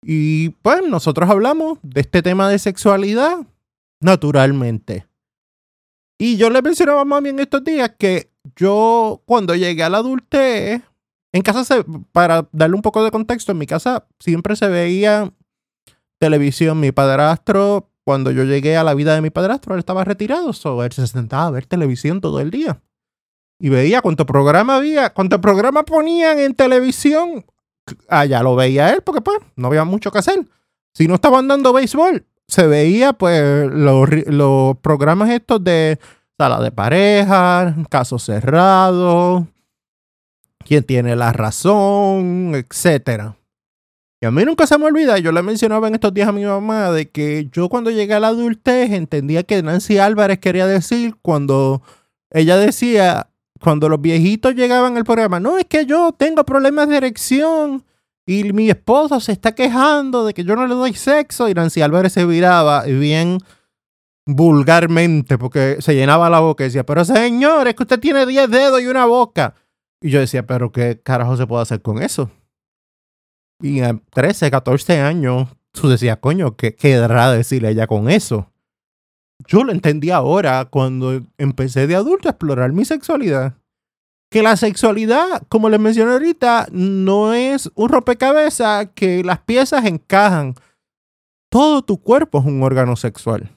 Y 0.03 0.49
pues 0.63 0.81
nosotros 0.89 1.29
hablamos 1.29 1.79
de 1.83 2.01
este 2.01 2.23
tema 2.23 2.49
de 2.49 2.59
sexualidad 2.59 3.47
naturalmente. 4.01 5.07
Y 6.17 6.39
yo 6.39 6.49
le 6.49 6.63
mencionaba 6.63 7.03
a 7.03 7.05
mami 7.05 7.29
en 7.29 7.41
estos 7.41 7.63
días 7.63 7.93
que 7.99 8.31
yo 8.57 9.23
cuando 9.27 9.55
llegué 9.55 9.83
a 9.83 9.91
la 9.91 9.99
adultez, 9.99 10.81
en 11.33 11.43
casa, 11.43 11.65
se, 11.65 11.85
para 12.13 12.49
darle 12.53 12.77
un 12.77 12.83
poco 12.83 13.03
de 13.03 13.11
contexto, 13.11 13.53
en 13.53 13.59
mi 13.59 13.67
casa 13.67 14.07
siempre 14.21 14.55
se 14.55 14.69
veía 14.69 15.33
televisión. 16.19 16.79
Mi 16.79 16.93
padrastro, 16.93 17.91
cuando 18.05 18.31
yo 18.31 18.45
llegué 18.45 18.77
a 18.77 18.85
la 18.85 18.95
vida 18.95 19.15
de 19.15 19.23
mi 19.23 19.31
padrastro, 19.31 19.75
él 19.75 19.79
estaba 19.79 20.05
retirado, 20.05 20.53
so 20.53 20.85
él 20.85 20.93
se 20.93 21.07
sentaba 21.07 21.47
a 21.47 21.51
ver 21.51 21.67
televisión 21.67 22.21
todo 22.21 22.41
el 22.41 22.51
día. 22.51 22.83
Y 23.59 23.71
veía 23.71 24.03
cuánto 24.03 24.27
programa 24.27 24.77
había, 24.77 25.15
cuánto 25.15 25.41
programa 25.41 25.85
ponían 25.85 26.39
en 26.39 26.55
televisión, 26.55 27.47
allá 28.09 28.43
lo 28.43 28.55
veía 28.55 28.93
él, 28.93 29.03
porque 29.03 29.23
pues 29.23 29.39
no 29.57 29.69
había 29.69 29.85
mucho 29.85 30.11
que 30.11 30.19
hacer. 30.19 30.47
Si 30.95 31.09
no 31.09 31.15
estaban 31.15 31.49
dando 31.49 31.73
béisbol, 31.73 32.27
se 32.47 32.67
veía 32.67 33.15
pues 33.15 33.71
los, 33.71 34.09
los 34.27 34.77
programas 34.79 35.31
estos 35.31 35.65
de 35.65 35.99
sala 36.37 36.61
de 36.61 36.73
pareja, 36.73 37.75
caso 37.89 38.19
cerrado, 38.19 39.47
quién 40.63 40.85
tiene 40.85 41.17
la 41.17 41.33
razón, 41.33 42.55
etcétera. 42.55 43.37
Y 44.21 44.27
a 44.27 44.31
mí 44.31 44.45
nunca 44.45 44.69
se 44.69 44.79
me 44.79 44.85
olvida, 44.85 45.19
yo 45.19 45.33
le 45.33 45.43
mencionaba 45.43 45.89
en 45.89 45.95
estos 45.95 46.15
días 46.15 46.29
a 46.29 46.33
mi 46.33 46.45
mamá 46.45 46.93
de 46.93 47.11
que 47.11 47.49
yo 47.51 47.69
cuando 47.69 47.91
llegué 47.91 48.15
a 48.15 48.21
la 48.21 48.29
adultez 48.29 48.93
entendía 48.93 49.43
que 49.43 49.61
Nancy 49.63 49.99
Álvarez 49.99 50.39
quería 50.39 50.67
decir 50.67 51.17
cuando 51.23 51.83
ella 52.31 52.57
decía, 52.57 53.31
cuando 53.61 53.89
los 53.89 54.01
viejitos 54.01 54.55
llegaban 54.55 54.97
al 54.97 55.05
programa, 55.05 55.41
no, 55.41 55.59
es 55.59 55.65
que 55.65 55.87
yo 55.87 56.13
tengo 56.13 56.45
problemas 56.45 56.89
de 56.89 56.99
erección 56.99 57.85
y 58.25 58.53
mi 58.53 58.71
esposo 58.71 59.19
se 59.19 59.33
está 59.33 59.57
quejando 59.57 60.25
de 60.25 60.35
que 60.35 60.45
yo 60.45 60.55
no 60.55 60.69
le 60.69 60.75
doy 60.75 60.95
sexo 60.95 61.49
y 61.49 61.55
Nancy 61.55 61.83
Álvarez 61.83 62.13
se 62.13 62.25
viraba 62.25 62.85
bien 62.85 63.39
vulgarmente 64.25 65.37
porque 65.37 65.79
se 65.81 65.95
llenaba 65.95 66.31
la 66.31 66.39
boca 66.39 66.63
y 66.63 66.69
decía, 66.69 66.87
pero 66.87 67.05
señor, 67.05 67.67
es 67.67 67.75
que 67.75 67.83
usted 67.83 67.99
tiene 67.99 68.25
10 68.25 68.49
dedos 68.51 68.81
y 68.81 68.87
una 68.87 69.07
boca. 69.07 69.55
Y 70.03 70.11
yo 70.11 70.19
decía, 70.19 70.45
pero 70.45 70.73
¿qué 70.73 71.01
carajo 71.01 71.37
se 71.37 71.47
puede 71.47 71.63
hacer 71.63 71.81
con 71.81 72.03
eso? 72.03 72.31
Y 73.61 73.81
a 73.81 73.97
13, 74.11 74.51
14 74.51 75.01
años, 75.01 75.49
tú 75.71 75.89
decías, 75.89 76.19
coño, 76.19 76.57
¿qué 76.57 76.75
querrá 76.75 77.31
decirle 77.31 77.71
ella 77.71 77.87
con 77.87 78.11
eso? 78.11 78.51
Yo 79.47 79.63
lo 79.63 79.73
entendí 79.73 80.11
ahora 80.11 80.65
cuando 80.65 81.23
empecé 81.39 81.87
de 81.87 81.95
adulto 81.95 82.29
a 82.29 82.33
explorar 82.33 82.73
mi 82.73 82.85
sexualidad. 82.85 83.55
Que 84.31 84.43
la 84.43 84.57
sexualidad, 84.57 85.43
como 85.49 85.69
les 85.69 85.79
mencioné 85.79 86.13
ahorita, 86.13 86.67
no 86.73 87.33
es 87.35 87.71
un 87.75 87.89
rompecabezas 87.89 88.89
que 88.95 89.23
las 89.23 89.41
piezas 89.41 89.85
encajan. 89.85 90.55
Todo 91.49 91.83
tu 91.83 92.01
cuerpo 92.01 92.41
es 92.41 92.47
un 92.47 92.63
órgano 92.63 92.97
sexual. 92.97 93.55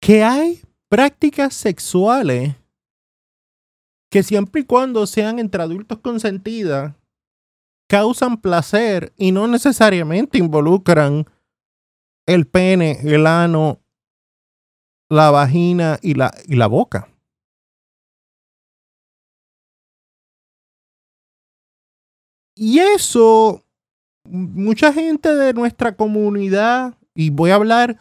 Que 0.00 0.22
hay 0.22 0.60
prácticas 0.88 1.54
sexuales 1.54 2.54
que 4.10 4.22
siempre 4.22 4.62
y 4.62 4.64
cuando 4.64 5.06
sean 5.06 5.38
entre 5.38 5.62
adultos 5.62 5.98
consentidas, 6.00 6.94
causan 7.88 8.40
placer 8.40 9.12
y 9.16 9.32
no 9.32 9.46
necesariamente 9.48 10.38
involucran 10.38 11.26
el 12.26 12.46
pene, 12.46 12.98
el 13.02 13.26
ano, 13.26 13.80
la 15.08 15.30
vagina 15.30 15.98
y 16.02 16.14
la, 16.14 16.32
y 16.46 16.56
la 16.56 16.66
boca. 16.66 17.08
Y 22.56 22.78
eso, 22.78 23.64
mucha 24.24 24.92
gente 24.92 25.34
de 25.34 25.54
nuestra 25.54 25.96
comunidad, 25.96 26.98
y 27.14 27.30
voy 27.30 27.50
a 27.50 27.54
hablar 27.54 27.98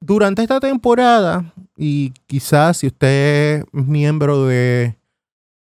durante 0.00 0.42
esta 0.42 0.60
temporada, 0.60 1.52
y 1.76 2.10
quizás 2.26 2.78
si 2.78 2.86
usted 2.88 3.64
es 3.72 3.86
miembro 3.86 4.46
de, 4.46 4.98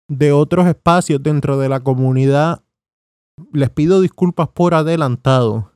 de 0.08 0.32
otros 0.32 0.66
espacios 0.66 1.22
dentro 1.22 1.58
de 1.58 1.68
la 1.68 1.80
comunidad, 1.80 2.62
les 3.52 3.70
pido 3.70 4.00
disculpas 4.00 4.48
por 4.48 4.74
adelantado. 4.74 5.72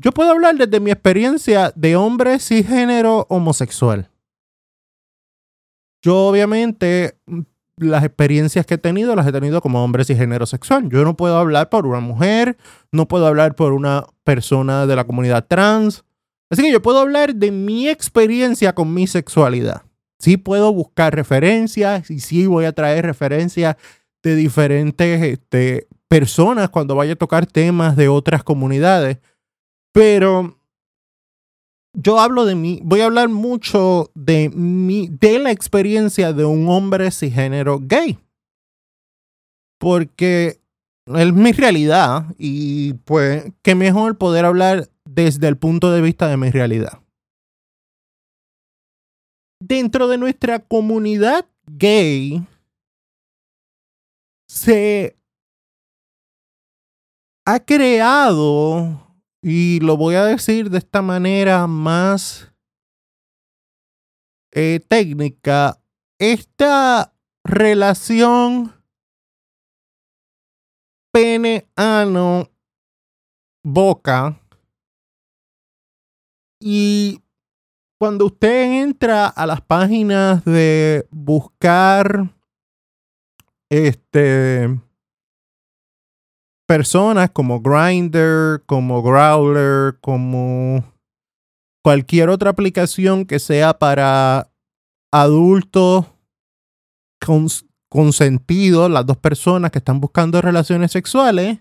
Yo 0.00 0.12
puedo 0.12 0.30
hablar 0.30 0.56
desde 0.56 0.80
mi 0.80 0.90
experiencia 0.90 1.72
de 1.74 1.96
hombre 1.96 2.38
cisgénero 2.38 3.26
homosexual. 3.28 4.08
Yo 6.02 6.28
obviamente 6.28 7.18
las 7.76 8.04
experiencias 8.04 8.66
que 8.66 8.74
he 8.74 8.78
tenido 8.78 9.14
las 9.16 9.26
he 9.26 9.32
tenido 9.32 9.60
como 9.60 9.82
hombre 9.82 10.04
cisgénero 10.04 10.46
sexual. 10.46 10.88
Yo 10.88 11.04
no 11.04 11.16
puedo 11.16 11.36
hablar 11.36 11.68
por 11.68 11.86
una 11.86 12.00
mujer, 12.00 12.56
no 12.92 13.08
puedo 13.08 13.26
hablar 13.26 13.54
por 13.54 13.72
una 13.72 14.04
persona 14.24 14.86
de 14.86 14.96
la 14.96 15.04
comunidad 15.04 15.46
trans. 15.46 16.04
Así 16.50 16.62
que 16.62 16.72
yo 16.72 16.82
puedo 16.82 16.98
hablar 16.98 17.34
de 17.34 17.50
mi 17.50 17.88
experiencia 17.88 18.74
con 18.74 18.94
mi 18.94 19.06
sexualidad. 19.06 19.82
Sí 20.18 20.36
puedo 20.36 20.72
buscar 20.72 21.14
referencias 21.14 22.10
y 22.10 22.20
sí 22.20 22.46
voy 22.46 22.64
a 22.64 22.72
traer 22.72 23.04
referencias 23.04 23.76
de 24.22 24.34
diferentes 24.34 25.22
este, 25.22 25.86
personas 26.08 26.70
cuando 26.70 26.96
vaya 26.96 27.12
a 27.12 27.16
tocar 27.16 27.46
temas 27.46 27.96
de 27.96 28.08
otras 28.08 28.42
comunidades. 28.42 29.18
Pero 29.92 30.58
yo 31.92 32.18
hablo 32.18 32.44
de 32.44 32.54
mí, 32.54 32.80
voy 32.82 33.00
a 33.00 33.06
hablar 33.06 33.28
mucho 33.28 34.10
de 34.14 34.50
mi, 34.50 35.08
de 35.08 35.38
la 35.38 35.50
experiencia 35.50 36.32
de 36.32 36.44
un 36.44 36.68
hombre 36.68 37.10
cisgénero 37.10 37.78
gay. 37.80 38.18
Porque 39.78 40.60
es 41.06 41.32
mi 41.32 41.52
realidad 41.52 42.26
y 42.38 42.94
pues 43.04 43.44
qué 43.62 43.74
mejor 43.74 44.18
poder 44.18 44.44
hablar 44.44 44.88
desde 45.18 45.48
el 45.48 45.58
punto 45.58 45.90
de 45.90 46.00
vista 46.00 46.28
de 46.28 46.36
mi 46.36 46.48
realidad. 46.48 47.02
Dentro 49.60 50.06
de 50.06 50.16
nuestra 50.16 50.60
comunidad 50.60 51.44
gay 51.66 52.46
se 54.48 55.18
ha 57.44 57.58
creado, 57.58 59.18
y 59.42 59.80
lo 59.80 59.96
voy 59.96 60.14
a 60.14 60.24
decir 60.24 60.70
de 60.70 60.78
esta 60.78 61.02
manera 61.02 61.66
más 61.66 62.54
eh, 64.52 64.78
técnica, 64.88 65.80
esta 66.20 67.12
relación 67.42 68.72
pene-ano 71.12 72.48
boca 73.64 74.40
y 76.60 77.22
cuando 77.98 78.26
usted 78.26 78.82
entra 78.82 79.26
a 79.26 79.46
las 79.46 79.60
páginas 79.60 80.44
de 80.44 81.06
buscar 81.10 82.32
este 83.70 84.80
personas 86.66 87.30
como 87.30 87.60
Grinder, 87.60 88.62
como 88.66 89.02
Growler, 89.02 89.98
como 90.00 90.84
cualquier 91.82 92.28
otra 92.28 92.50
aplicación 92.50 93.24
que 93.24 93.38
sea 93.38 93.78
para 93.78 94.50
adultos 95.10 96.06
consentidos, 97.88 98.90
las 98.90 99.06
dos 99.06 99.16
personas 99.16 99.70
que 99.70 99.78
están 99.78 100.00
buscando 100.00 100.40
relaciones 100.40 100.92
sexuales, 100.92 101.58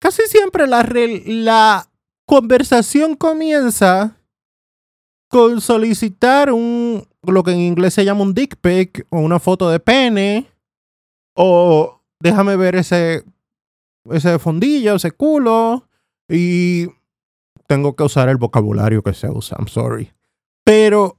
casi 0.00 0.22
siempre 0.26 0.66
la 0.66 1.88
conversación 2.26 3.14
comienza 3.14 4.16
con 5.28 5.60
solicitar 5.60 6.52
un, 6.52 7.06
lo 7.22 7.42
que 7.42 7.52
en 7.52 7.60
inglés 7.60 7.94
se 7.94 8.04
llama 8.04 8.22
un 8.22 8.34
dick 8.34 8.56
pic 8.56 9.06
o 9.10 9.20
una 9.20 9.38
foto 9.38 9.70
de 9.70 9.80
pene 9.80 10.46
o 11.34 12.00
déjame 12.20 12.56
ver 12.56 12.76
ese 12.76 13.24
ese 14.10 14.38
fondillo, 14.38 14.96
ese 14.96 15.12
culo, 15.12 15.88
y 16.28 16.86
tengo 17.66 17.96
que 17.96 18.04
usar 18.04 18.28
el 18.28 18.36
vocabulario 18.36 19.02
que 19.02 19.14
se 19.14 19.28
usa, 19.28 19.56
I'm 19.58 19.68
sorry. 19.68 20.12
Pero 20.64 21.18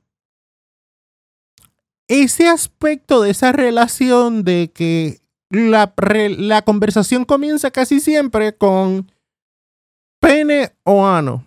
ese 2.08 2.48
aspecto 2.48 3.22
de 3.22 3.32
esa 3.32 3.52
relación 3.52 4.44
de 4.44 4.72
que 4.74 5.20
la, 5.50 5.94
la 6.38 6.62
conversación 6.64 7.26
comienza 7.26 7.72
casi 7.72 8.00
siempre 8.00 8.56
con 8.56 9.12
pene 10.20 10.72
o 10.84 11.06
ano. 11.06 11.46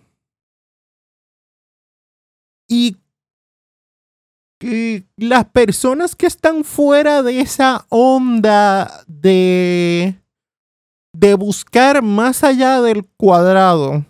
Y, 2.67 2.97
las 5.17 5.45
personas 5.45 6.15
que 6.15 6.27
están 6.27 6.63
fuera 6.63 7.23
de 7.23 7.41
esa 7.41 7.87
onda 7.89 9.03
de 9.07 10.21
de 11.13 11.33
buscar 11.33 12.01
más 12.01 12.43
allá 12.43 12.81
del 12.81 13.05
cuadrado. 13.17 14.05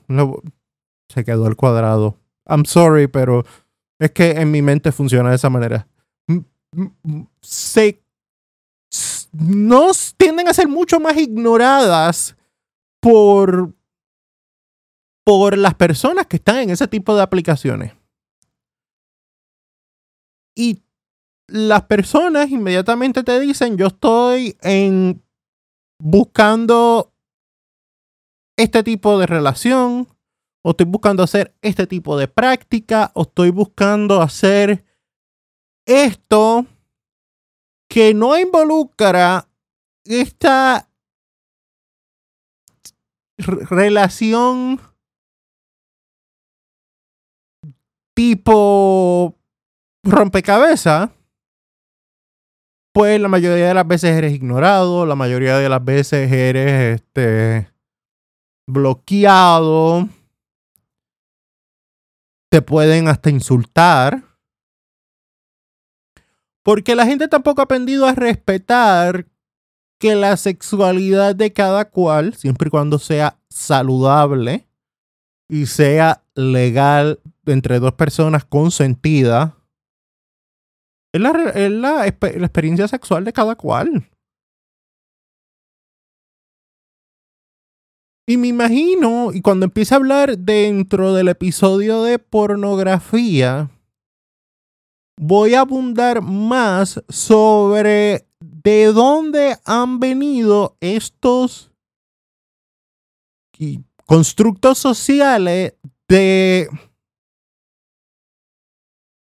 se 1.09 1.23
quedó 1.23 1.47
el 1.47 1.55
cuadrado. 1.55 2.17
I'm 2.45 2.65
sorry, 2.65 3.07
pero 3.07 3.45
es 3.99 4.11
que 4.11 4.31
en 4.31 4.51
mi 4.51 4.61
mente 4.61 4.91
funciona 4.91 5.29
de 5.29 5.35
esa 5.35 5.49
manera. 5.49 5.87
Se 7.41 8.01
no 9.31 9.91
tienden 10.17 10.47
a 10.47 10.53
ser 10.53 10.67
mucho 10.67 10.99
más 10.99 11.17
ignoradas 11.17 12.35
por 12.99 13.73
por 15.23 15.57
las 15.57 15.75
personas 15.75 16.27
que 16.27 16.37
están 16.37 16.57
en 16.57 16.69
ese 16.71 16.87
tipo 16.87 17.15
de 17.15 17.21
aplicaciones. 17.21 17.93
Y 20.55 20.83
las 21.47 21.83
personas 21.83 22.49
inmediatamente 22.49 23.23
te 23.23 23.39
dicen, 23.39 23.77
yo 23.77 23.87
estoy 23.87 24.57
en 24.61 25.23
buscando 25.99 27.13
este 28.57 28.83
tipo 28.83 29.19
de 29.19 29.27
relación, 29.27 30.07
o 30.63 30.71
estoy 30.71 30.85
buscando 30.85 31.23
hacer 31.23 31.55
este 31.61 31.87
tipo 31.87 32.17
de 32.17 32.27
práctica, 32.27 33.11
o 33.13 33.23
estoy 33.23 33.49
buscando 33.49 34.21
hacer 34.21 34.85
esto 35.85 36.65
que 37.89 38.13
no 38.13 38.37
involucra 38.37 39.49
esta 40.05 40.89
relación 43.37 44.79
tipo 48.15 49.35
rompecabezas 50.03 51.09
pues 52.93 53.21
la 53.21 53.29
mayoría 53.29 53.67
de 53.69 53.73
las 53.73 53.87
veces 53.87 54.17
eres 54.17 54.33
ignorado, 54.33 55.05
la 55.05 55.15
mayoría 55.15 55.57
de 55.57 55.69
las 55.69 55.83
veces 55.83 56.31
eres 56.31 56.99
este, 56.99 57.71
bloqueado, 58.67 60.09
te 62.49 62.61
pueden 62.61 63.07
hasta 63.07 63.29
insultar. 63.29 64.23
Porque 66.63 66.95
la 66.95 67.05
gente 67.05 67.27
tampoco 67.27 67.61
ha 67.61 67.63
aprendido 67.63 68.05
a 68.05 68.13
respetar 68.13 69.25
que 69.99 70.15
la 70.15 70.35
sexualidad 70.35 71.35
de 71.35 71.53
cada 71.53 71.89
cual, 71.89 72.35
siempre 72.35 72.67
y 72.67 72.71
cuando 72.71 72.99
sea 72.99 73.39
saludable 73.49 74.67
y 75.47 75.65
sea 75.65 76.23
legal 76.35 77.19
entre 77.45 77.79
dos 77.79 77.93
personas 77.93 78.45
consentidas, 78.45 79.53
es 81.13 81.21
la, 81.21 82.07
experiencia 82.07 82.87
sexual 82.87 83.25
de 83.25 83.33
cada 83.33 83.55
cual. 83.55 84.07
Y 88.27 88.37
me 88.37 88.47
imagino, 88.47 89.33
y 89.33 89.41
cuando 89.41 89.65
empiece 89.65 89.93
a 89.93 89.97
hablar 89.97 90.37
dentro 90.37 91.13
del 91.13 91.27
episodio 91.27 92.03
de 92.03 92.17
pornografía, 92.17 93.69
voy 95.19 95.53
a 95.53 95.61
abundar 95.61 96.21
más 96.21 97.03
sobre 97.09 98.25
de 98.39 98.85
dónde 98.93 99.57
han 99.65 99.99
venido 99.99 100.77
estos 100.79 101.71
constructos 104.05 104.79
sociales 104.79 105.75
de 106.07 106.69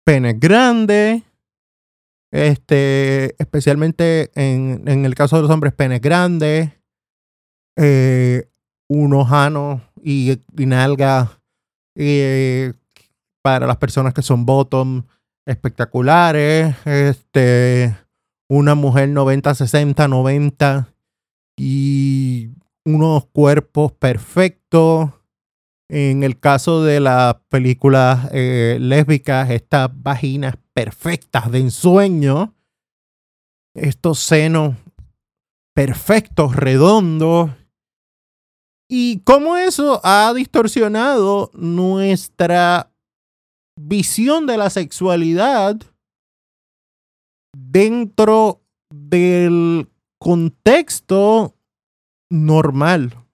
pene 0.08 0.32
grande, 0.32 1.22
este, 2.32 3.34
especialmente 3.38 4.30
en, 4.34 4.88
en 4.88 5.04
el 5.04 5.14
caso 5.14 5.36
de 5.36 5.42
los 5.42 5.50
hombres, 5.50 5.74
penes 5.74 6.00
grandes, 6.00 6.72
eh, 7.76 8.48
unos 8.88 9.30
anos 9.30 9.82
y, 10.02 10.40
y 10.56 10.64
nalgas 10.64 11.28
eh, 11.94 12.72
para 13.42 13.66
las 13.66 13.76
personas 13.76 14.14
que 14.14 14.22
son 14.22 14.46
bottom 14.46 15.02
espectaculares, 15.44 16.74
este, 16.86 17.94
una 18.48 18.74
mujer 18.74 19.10
90, 19.10 19.54
60, 19.56 20.08
90 20.08 20.88
y 21.54 22.48
unos 22.86 23.26
cuerpos 23.26 23.92
perfectos. 23.92 25.10
En 25.90 26.22
el 26.22 26.38
caso 26.38 26.82
de 26.82 27.00
las 27.00 27.36
películas 27.48 28.28
eh, 28.32 28.76
lésbicas, 28.78 29.50
estas 29.50 29.90
vaginas 29.94 30.56
perfectas 30.74 31.50
de 31.50 31.60
ensueño, 31.60 32.54
estos 33.74 34.18
senos 34.18 34.76
perfectos, 35.74 36.56
redondos, 36.56 37.50
y 38.90 39.20
cómo 39.20 39.56
eso 39.56 40.00
ha 40.04 40.32
distorsionado 40.34 41.50
nuestra 41.54 42.90
visión 43.78 44.46
de 44.46 44.56
la 44.56 44.70
sexualidad 44.70 45.78
dentro 47.56 48.62
del 48.90 49.88
contexto 50.18 51.54
normal 52.30 53.27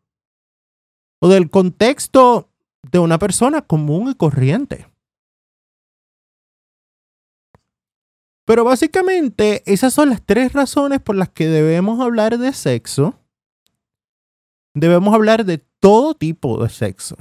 o 1.25 1.29
del 1.29 1.49
contexto 1.49 2.51
de 2.93 2.99
una 2.99 3.19
persona 3.19 3.63
común 3.63 4.11
y 4.11 4.15
corriente. 4.15 4.87
Pero 8.45 8.63
básicamente 8.63 9.63
esas 9.65 9.95
son 9.95 10.11
las 10.11 10.21
tres 10.21 10.53
razones 10.53 11.01
por 11.01 11.17
las 11.17 11.31
que 11.31 11.47
debemos 11.47 11.99
hablar 12.01 12.37
de 12.37 12.53
sexo. 12.53 13.19
Debemos 14.75 15.15
hablar 15.15 15.47
de 15.47 15.65
todo 15.81 16.13
tipo 16.13 16.63
de 16.63 16.69
sexo. 16.69 17.17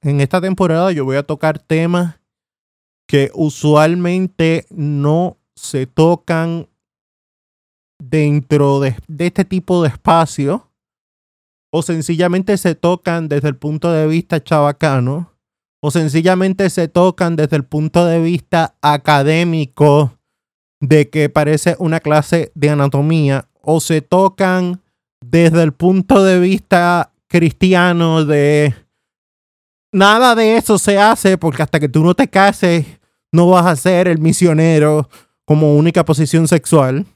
En 0.00 0.22
esta 0.22 0.40
temporada 0.40 0.90
yo 0.92 1.04
voy 1.04 1.18
a 1.18 1.22
tocar 1.22 1.58
temas 1.58 2.18
que 3.06 3.30
usualmente 3.34 4.64
no 4.70 5.36
se 5.54 5.86
tocan 5.86 6.70
dentro 7.98 8.80
de, 8.80 8.96
este 9.18 9.44
tipo 9.44 9.82
de 9.82 9.90
espacio 9.90 10.65
o 11.70 11.82
sencillamente 11.82 12.56
se 12.56 12.74
tocan 12.74 13.28
desde 13.28 13.48
el 13.48 13.56
punto 13.56 13.92
de 13.92 14.06
vista 14.06 14.42
chabacano 14.42 15.32
o 15.80 15.90
sencillamente 15.90 16.70
se 16.70 16.88
tocan 16.88 17.36
desde 17.36 17.56
el 17.56 17.64
punto 17.64 18.04
de 18.06 18.20
vista 18.20 18.74
académico 18.80 20.18
de 20.80 21.10
que 21.10 21.28
parece 21.28 21.76
una 21.78 22.00
clase 22.00 22.52
de 22.54 22.70
anatomía 22.70 23.48
o 23.62 23.80
se 23.80 24.00
tocan 24.00 24.80
desde 25.20 25.62
el 25.62 25.72
punto 25.72 26.22
de 26.24 26.38
vista 26.38 27.12
cristiano 27.28 28.24
de 28.24 28.74
nada 29.92 30.34
de 30.34 30.56
eso 30.56 30.78
se 30.78 30.98
hace 30.98 31.38
porque 31.38 31.62
hasta 31.62 31.80
que 31.80 31.88
tú 31.88 32.04
no 32.04 32.14
te 32.14 32.28
cases 32.28 32.86
no 33.32 33.48
vas 33.48 33.66
a 33.66 33.76
ser 33.76 34.08
el 34.08 34.18
misionero 34.18 35.08
como 35.44 35.76
única 35.76 36.04
posición 36.04 36.48
sexual. 36.48 37.06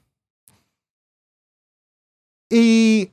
Y 2.50 3.10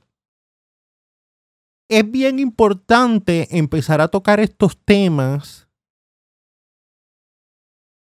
es 1.89 2.09
bien 2.09 2.39
importante 2.39 3.47
empezar 3.57 4.01
a 4.01 4.07
tocar 4.07 4.39
estos 4.39 4.77
temas 4.77 5.67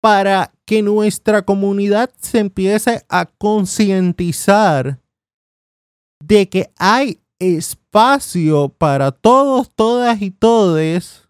para 0.01 0.53
que 0.65 0.81
nuestra 0.81 1.43
comunidad 1.43 2.11
se 2.19 2.39
empiece 2.39 3.03
a 3.09 3.25
concientizar 3.25 4.99
de 6.23 6.47
que 6.47 6.71
hay 6.77 7.21
espacio 7.39 8.69
para 8.69 9.11
todos, 9.11 9.71
todas 9.73 10.21
y 10.21 10.31
todes. 10.31 11.27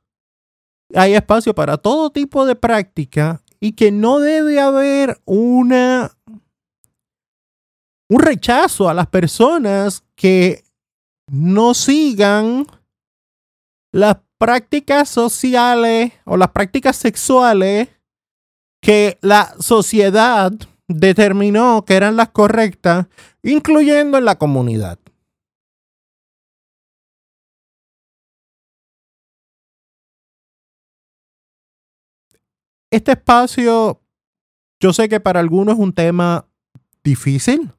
Hay 0.94 1.14
espacio 1.14 1.56
para 1.56 1.78
todo 1.78 2.10
tipo 2.10 2.46
de 2.46 2.56
práctica 2.56 3.42
y 3.60 3.72
que 3.72 3.92
no 3.92 4.20
debe 4.20 4.60
haber 4.60 5.22
una 5.26 6.12
un 8.10 8.20
rechazo 8.20 8.90
a 8.90 8.94
las 8.94 9.08
personas 9.08 10.04
que 10.16 10.65
no 11.28 11.74
sigan 11.74 12.68
las 13.92 14.18
prácticas 14.38 15.10
sociales 15.10 16.12
o 16.26 16.38
las 16.38 16.50
prácticas 16.52 16.96
sexuales 16.98 17.90
que 18.82 19.18
la 19.22 19.56
sociedad 19.60 20.52
determinó 20.88 21.86
que 21.86 21.96
eran 21.96 22.16
las 22.16 22.30
correctas, 22.30 23.08
incluyendo 23.42 24.18
en 24.18 24.26
la 24.26 24.38
comunidad. 24.38 25.00
Este 32.92 33.14
espacio, 33.14 34.02
yo 34.80 34.94
sé 34.94 35.10
que 35.10 35.20
para 35.20 35.40
algunos 35.40 35.76
es 35.76 35.80
un 35.82 35.94
tema 35.94 36.48
difícil. 37.04 37.74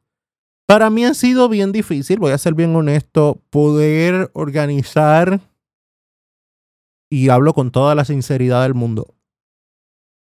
Para 0.66 0.90
mí 0.90 1.04
ha 1.04 1.14
sido 1.14 1.48
bien 1.48 1.70
difícil, 1.70 2.18
voy 2.18 2.32
a 2.32 2.38
ser 2.38 2.54
bien 2.54 2.74
honesto, 2.74 3.40
poder 3.50 4.30
organizar 4.34 5.40
y 7.08 7.28
hablo 7.28 7.54
con 7.54 7.70
toda 7.70 7.94
la 7.94 8.04
sinceridad 8.04 8.64
del 8.64 8.74
mundo, 8.74 9.14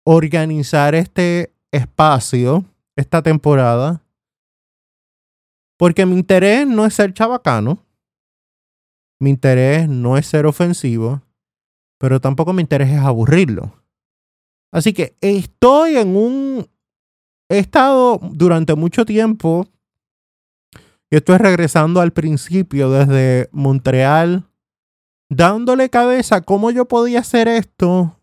organizar 0.05 0.93
este 0.93 1.51
espacio, 1.71 2.63
esta 2.95 3.23
temporada, 3.23 4.03
porque 5.77 6.05
mi 6.05 6.15
interés 6.15 6.67
no 6.67 6.85
es 6.85 6.93
ser 6.93 7.11
chabacano, 7.13 7.79
mi 9.19 9.31
interés 9.31 9.89
no 9.89 10.15
es 10.15 10.27
ser 10.27 10.45
ofensivo, 10.45 11.23
pero 11.97 12.21
tampoco 12.21 12.53
mi 12.53 12.61
interés 12.61 12.91
es 12.91 12.99
aburrirlo. 12.99 13.73
Así 14.71 14.93
que 14.93 15.15
estoy 15.21 15.95
en 15.95 16.15
un... 16.15 16.69
He 17.49 17.59
estado 17.59 18.19
durante 18.21 18.75
mucho 18.75 19.05
tiempo, 19.05 19.67
y 21.15 21.17
estoy 21.17 21.37
regresando 21.37 22.01
al 22.01 22.11
principio 22.11 22.89
desde 22.89 23.47
Montreal, 23.53 24.49
dándole 25.29 25.89
cabeza 25.89 26.35
a 26.35 26.41
cómo 26.41 26.71
yo 26.71 26.89
podía 26.89 27.21
hacer 27.21 27.47
esto 27.47 28.19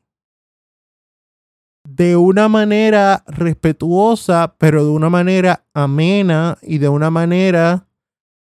de 1.89 2.17
una 2.17 2.51
manera 2.51 3.25
respetuosa, 3.27 4.57
pero 4.59 4.85
de 4.85 4.91
una 4.91 5.09
manera 5.09 5.65
amena 5.73 6.59
y 6.61 6.77
de 6.77 6.91
una 6.91 7.09
manera 7.09 7.89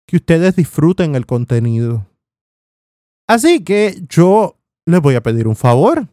que 0.06 0.18
ustedes 0.18 0.56
disfruten 0.56 1.16
el 1.16 1.26
contenido. 1.26 2.06
Así 3.28 3.64
que 3.64 4.00
yo 4.08 4.60
les 4.86 5.02
voy 5.02 5.16
a 5.16 5.24
pedir 5.24 5.48
un 5.48 5.56
favor. 5.56 6.08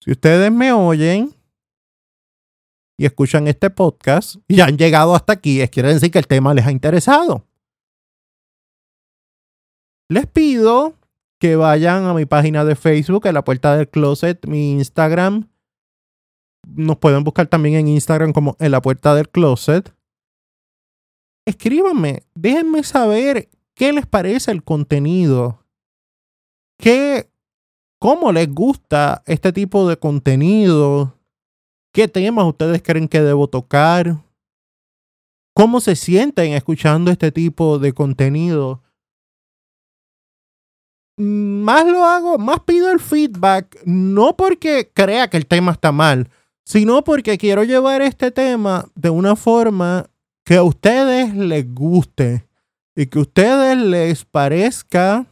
Si 0.00 0.10
ustedes 0.10 0.52
me 0.52 0.70
oyen 0.70 1.34
y 2.98 3.06
escuchan 3.06 3.46
este 3.46 3.70
podcast 3.70 4.36
y 4.48 4.60
han 4.60 4.76
llegado 4.76 5.14
hasta 5.14 5.32
aquí, 5.32 5.60
es 5.60 5.70
quiere 5.70 5.94
decir 5.94 6.10
que 6.10 6.18
el 6.18 6.26
tema 6.26 6.52
les 6.52 6.66
ha 6.66 6.72
interesado. 6.72 7.46
Les 10.10 10.26
pido 10.26 10.94
que 11.38 11.54
vayan 11.54 12.06
a 12.06 12.14
mi 12.14 12.26
página 12.26 12.64
de 12.64 12.74
Facebook, 12.74 13.28
a 13.28 13.32
la 13.32 13.44
puerta 13.44 13.76
del 13.76 13.88
closet, 13.88 14.44
mi 14.46 14.72
Instagram. 14.72 15.48
Nos 16.66 16.98
pueden 16.98 17.22
buscar 17.22 17.46
también 17.46 17.76
en 17.76 17.88
Instagram 17.88 18.32
como 18.32 18.56
en 18.58 18.72
la 18.72 18.82
puerta 18.82 19.14
del 19.14 19.28
closet. 19.28 19.94
Escríbanme, 21.46 22.24
déjenme 22.34 22.82
saber 22.82 23.48
qué 23.74 23.92
les 23.92 24.06
parece 24.06 24.50
el 24.50 24.64
contenido. 24.64 25.64
¿Qué, 26.78 27.30
¿Cómo 28.00 28.32
les 28.32 28.52
gusta 28.52 29.22
este 29.26 29.52
tipo 29.52 29.88
de 29.88 29.98
contenido? 29.98 31.17
¿Qué 31.98 32.06
temas 32.06 32.46
ustedes 32.46 32.80
creen 32.80 33.08
que 33.08 33.20
debo 33.20 33.48
tocar? 33.48 34.22
¿Cómo 35.52 35.80
se 35.80 35.96
sienten 35.96 36.52
escuchando 36.52 37.10
este 37.10 37.32
tipo 37.32 37.80
de 37.80 37.92
contenido? 37.92 38.84
más 41.16 41.84
lo 41.88 42.04
hago, 42.04 42.38
más 42.38 42.60
pido 42.60 42.92
el 42.92 43.00
feedback, 43.00 43.82
no 43.84 44.36
porque 44.36 44.92
crea 44.94 45.28
que 45.28 45.38
el 45.38 45.46
tema 45.46 45.72
está 45.72 45.90
mal, 45.90 46.30
sino 46.64 47.02
porque 47.02 47.36
quiero 47.36 47.64
llevar 47.64 48.00
este 48.00 48.30
tema 48.30 48.88
de 48.94 49.10
una 49.10 49.34
forma 49.34 50.08
que 50.44 50.54
a 50.54 50.62
ustedes 50.62 51.34
les 51.34 51.74
guste 51.74 52.46
y 52.94 53.06
que 53.06 53.18
a 53.18 53.22
ustedes 53.22 53.76
les 53.76 54.24
parezca 54.24 55.26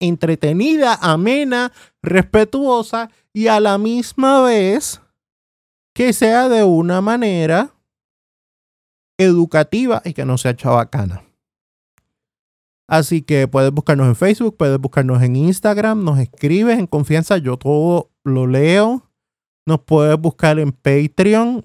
entretenida, 0.00 0.94
amena, 0.94 1.72
respetuosa 2.00 3.10
y 3.34 3.48
a 3.48 3.60
la 3.60 3.76
misma 3.76 4.40
vez 4.40 5.02
que 5.94 6.12
sea 6.12 6.48
de 6.48 6.64
una 6.64 7.00
manera 7.00 7.74
educativa 9.18 10.02
y 10.04 10.14
que 10.14 10.24
no 10.24 10.38
sea 10.38 10.56
chabacana. 10.56 11.24
Así 12.88 13.22
que 13.22 13.46
puedes 13.46 13.70
buscarnos 13.70 14.08
en 14.08 14.16
Facebook, 14.16 14.56
puedes 14.56 14.78
buscarnos 14.78 15.22
en 15.22 15.36
Instagram, 15.36 16.02
nos 16.02 16.18
escribes 16.18 16.78
en 16.78 16.86
confianza, 16.86 17.38
yo 17.38 17.56
todo 17.56 18.10
lo 18.24 18.46
leo. 18.46 19.06
Nos 19.66 19.80
puedes 19.82 20.18
buscar 20.18 20.58
en 20.58 20.72
Patreon. 20.72 21.64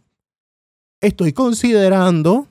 Estoy 1.02 1.34
considerando 1.34 2.48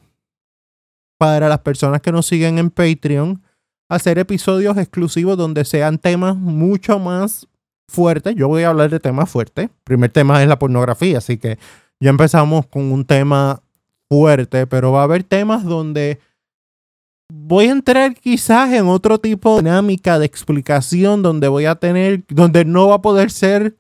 para 1.19 1.49
las 1.49 1.61
personas 1.61 2.01
que 2.01 2.11
nos 2.11 2.27
siguen 2.27 2.59
en 2.59 2.71
Patreon 2.71 3.43
hacer 3.89 4.19
episodios 4.19 4.77
exclusivos 4.77 5.37
donde 5.37 5.65
sean 5.65 5.99
temas 5.99 6.35
mucho 6.37 6.99
más 6.99 7.47
fuertes. 7.89 8.35
Yo 8.35 8.49
voy 8.49 8.63
a 8.63 8.69
hablar 8.69 8.91
de 8.91 9.01
temas 9.01 9.31
fuertes. 9.31 9.71
Primer 9.85 10.11
tema 10.11 10.43
es 10.43 10.49
la 10.49 10.59
pornografía, 10.59 11.19
así 11.19 11.39
que 11.39 11.59
ya 12.01 12.11
empezamos 12.11 12.67
con 12.67 12.93
un 12.93 13.05
tema 13.05 13.63
fuerte, 14.11 14.67
pero 14.67 14.93
va 14.93 15.01
a 15.01 15.05
haber 15.05 15.25
temas 15.25 15.65
donde 15.65 16.19
voy 17.33 17.67
a 17.67 17.73
entrar 17.73 18.15
quizás 18.15 18.73
en 18.73 18.87
otro 18.87 19.19
tipo 19.19 19.57
de 19.57 19.63
dinámica 19.63 20.19
de 20.19 20.27
explicación 20.27 21.23
donde 21.23 21.49
voy 21.49 21.67
a 21.67 21.77
tener, 21.77 22.25
donde 22.29 22.65
no 22.65 22.89
va 22.89 22.97
a 22.97 23.03
poder 23.03 23.31
ser 23.31 23.77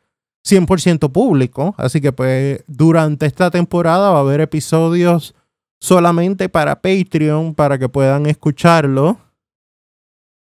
100% 0.46 1.10
público. 1.12 1.74
Así 1.78 2.00
que 2.00 2.12
pues 2.12 2.64
durante 2.66 3.26
esta 3.26 3.50
temporada 3.50 4.10
va 4.10 4.18
a 4.18 4.20
haber 4.20 4.40
episodios 4.40 5.34
solamente 5.80 6.48
para 6.48 6.80
Patreon 6.80 7.54
para 7.54 7.78
que 7.78 7.88
puedan 7.88 8.26
escucharlo. 8.26 9.18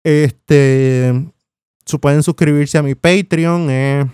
Este, 0.05 1.33
pueden 2.01 2.23
suscribirse 2.23 2.79
a 2.79 2.83
mi 2.83 2.95
Patreon. 2.95 3.71
Es 3.71 4.07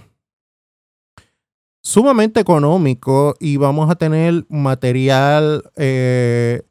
sumamente 1.82 2.40
económico 2.40 3.34
y 3.40 3.56
vamos 3.56 3.90
a 3.90 3.94
tener 3.94 4.44
material 4.48 5.62
eh, 5.76 6.62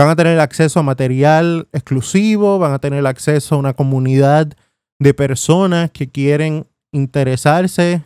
Van 0.00 0.08
a 0.08 0.16
tener 0.16 0.40
acceso 0.40 0.80
a 0.80 0.82
material 0.82 1.68
exclusivo, 1.72 2.58
van 2.58 2.72
a 2.72 2.78
tener 2.78 3.06
acceso 3.06 3.54
a 3.54 3.58
una 3.58 3.74
comunidad 3.74 4.50
de 4.98 5.12
personas 5.12 5.90
que 5.90 6.08
quieren 6.08 6.66
interesarse. 6.90 8.02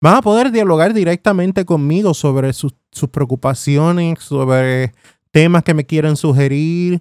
Van 0.00 0.16
a 0.16 0.22
poder 0.22 0.50
dialogar 0.50 0.92
directamente 0.94 1.64
conmigo 1.64 2.14
sobre 2.14 2.52
sus, 2.52 2.74
preocupaciones, 3.12 4.18
sobre 4.20 4.92
temas 5.30 5.62
que 5.62 5.74
me 5.74 5.86
quieren 5.86 6.16
sugerir. 6.16 7.00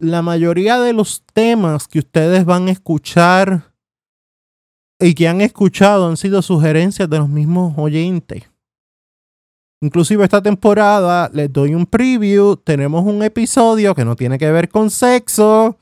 La 0.00 0.22
mayoría 0.22 0.80
de 0.80 0.94
los 0.94 1.22
temas 1.34 1.86
que 1.86 1.98
ustedes 1.98 2.46
van 2.46 2.68
a 2.68 2.70
escuchar 2.70 3.74
y 4.98 5.14
que 5.14 5.28
han 5.28 5.42
escuchado 5.42 6.08
han 6.08 6.16
sido 6.16 6.40
sugerencias 6.40 7.08
de 7.10 7.18
los 7.18 7.28
mismos 7.28 7.74
oyentes. 7.76 8.44
Inclusive 9.82 10.24
esta 10.24 10.42
temporada 10.42 11.30
les 11.34 11.52
doy 11.52 11.74
un 11.74 11.84
preview. 11.84 12.56
Tenemos 12.56 13.04
un 13.04 13.22
episodio 13.22 13.94
que 13.94 14.06
no 14.06 14.16
tiene 14.16 14.38
que 14.38 14.50
ver 14.50 14.70
con 14.70 14.90
sexo. 14.90 15.78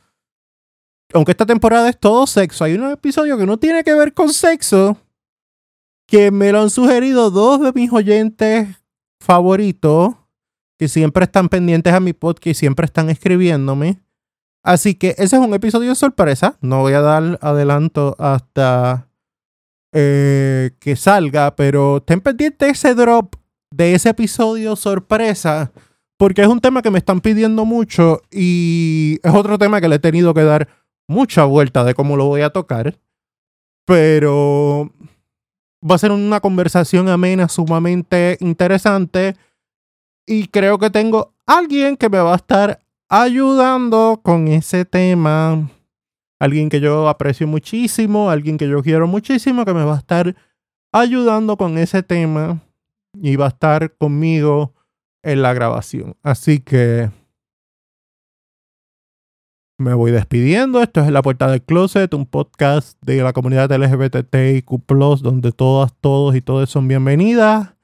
Aunque 1.12 1.30
esta 1.30 1.46
temporada 1.46 1.88
es 1.88 1.98
todo 1.98 2.26
sexo. 2.26 2.64
Hay 2.64 2.74
un 2.74 2.90
episodio 2.90 3.38
que 3.38 3.46
no 3.46 3.56
tiene 3.56 3.84
que 3.84 3.94
ver 3.94 4.14
con 4.14 4.32
sexo. 4.32 4.96
Que 6.08 6.32
me 6.32 6.50
lo 6.50 6.60
han 6.60 6.70
sugerido 6.70 7.30
dos 7.30 7.60
de 7.60 7.72
mis 7.72 7.92
oyentes 7.92 8.68
favoritos. 9.20 10.16
Que 10.76 10.88
siempre 10.88 11.22
están 11.22 11.48
pendientes 11.48 11.92
a 11.92 12.00
mi 12.00 12.14
podcast 12.14 12.48
y 12.48 12.54
siempre 12.54 12.86
están 12.86 13.10
escribiéndome. 13.10 14.00
Así 14.68 14.96
que 14.96 15.14
ese 15.16 15.36
es 15.36 15.42
un 15.42 15.54
episodio 15.54 15.88
de 15.88 15.94
sorpresa. 15.94 16.58
No 16.60 16.82
voy 16.82 16.92
a 16.92 17.00
dar 17.00 17.38
adelanto 17.40 18.14
hasta 18.18 19.08
eh, 19.94 20.72
que 20.78 20.94
salga. 20.94 21.56
Pero 21.56 21.96
estén 21.96 22.20
pendientes 22.20 22.72
ese 22.72 22.94
drop 22.94 23.36
de 23.74 23.94
ese 23.94 24.10
episodio 24.10 24.76
sorpresa, 24.76 25.72
porque 26.18 26.42
es 26.42 26.48
un 26.48 26.60
tema 26.60 26.82
que 26.82 26.90
me 26.90 26.98
están 26.98 27.22
pidiendo 27.22 27.64
mucho 27.64 28.20
y 28.30 29.20
es 29.22 29.32
otro 29.32 29.56
tema 29.56 29.80
que 29.80 29.88
le 29.88 29.96
he 29.96 30.00
tenido 30.00 30.34
que 30.34 30.42
dar 30.42 30.68
mucha 31.08 31.44
vuelta 31.44 31.82
de 31.82 31.94
cómo 31.94 32.18
lo 32.18 32.26
voy 32.26 32.42
a 32.42 32.50
tocar, 32.50 32.98
pero 33.86 34.92
va 35.82 35.94
a 35.94 35.98
ser 35.98 36.12
una 36.12 36.40
conversación 36.40 37.08
amena, 37.08 37.48
sumamente 37.48 38.36
interesante 38.40 39.34
y 40.26 40.48
creo 40.48 40.78
que 40.78 40.90
tengo 40.90 41.32
alguien 41.46 41.96
que 41.96 42.10
me 42.10 42.18
va 42.18 42.34
a 42.34 42.36
estar 42.36 42.80
ayudando 43.08 44.20
con 44.22 44.48
ese 44.48 44.84
tema. 44.84 45.70
Alguien 46.38 46.68
que 46.68 46.80
yo 46.80 47.08
aprecio 47.08 47.48
muchísimo, 47.48 48.30
alguien 48.30 48.58
que 48.58 48.68
yo 48.68 48.82
quiero 48.82 49.08
muchísimo, 49.08 49.64
que 49.64 49.74
me 49.74 49.84
va 49.84 49.96
a 49.96 49.98
estar 49.98 50.36
ayudando 50.92 51.56
con 51.56 51.78
ese 51.78 52.02
tema 52.02 52.60
y 53.14 53.36
va 53.36 53.46
a 53.46 53.48
estar 53.48 53.96
conmigo 53.96 54.72
en 55.22 55.42
la 55.42 55.52
grabación. 55.52 56.16
Así 56.22 56.60
que 56.60 57.10
me 59.78 59.94
voy 59.94 60.10
despidiendo. 60.10 60.82
Esto 60.82 61.00
es 61.00 61.10
La 61.10 61.22
Puerta 61.22 61.48
del 61.48 61.62
Closet, 61.62 62.12
un 62.14 62.26
podcast 62.26 62.98
de 63.02 63.22
la 63.22 63.32
comunidad 63.32 63.70
LGBTIQ, 63.70 64.66
donde 65.22 65.52
todas, 65.52 65.92
todos 66.00 66.36
y 66.36 66.40
todas 66.40 66.68
son 66.68 66.88
bienvenidas. 66.88 67.74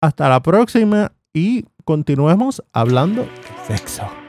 Hasta 0.00 0.28
la 0.28 0.42
próxima 0.42 1.12
y 1.32 1.66
continuemos 1.84 2.64
hablando 2.72 3.22
de 3.22 3.76
sexo. 3.76 4.21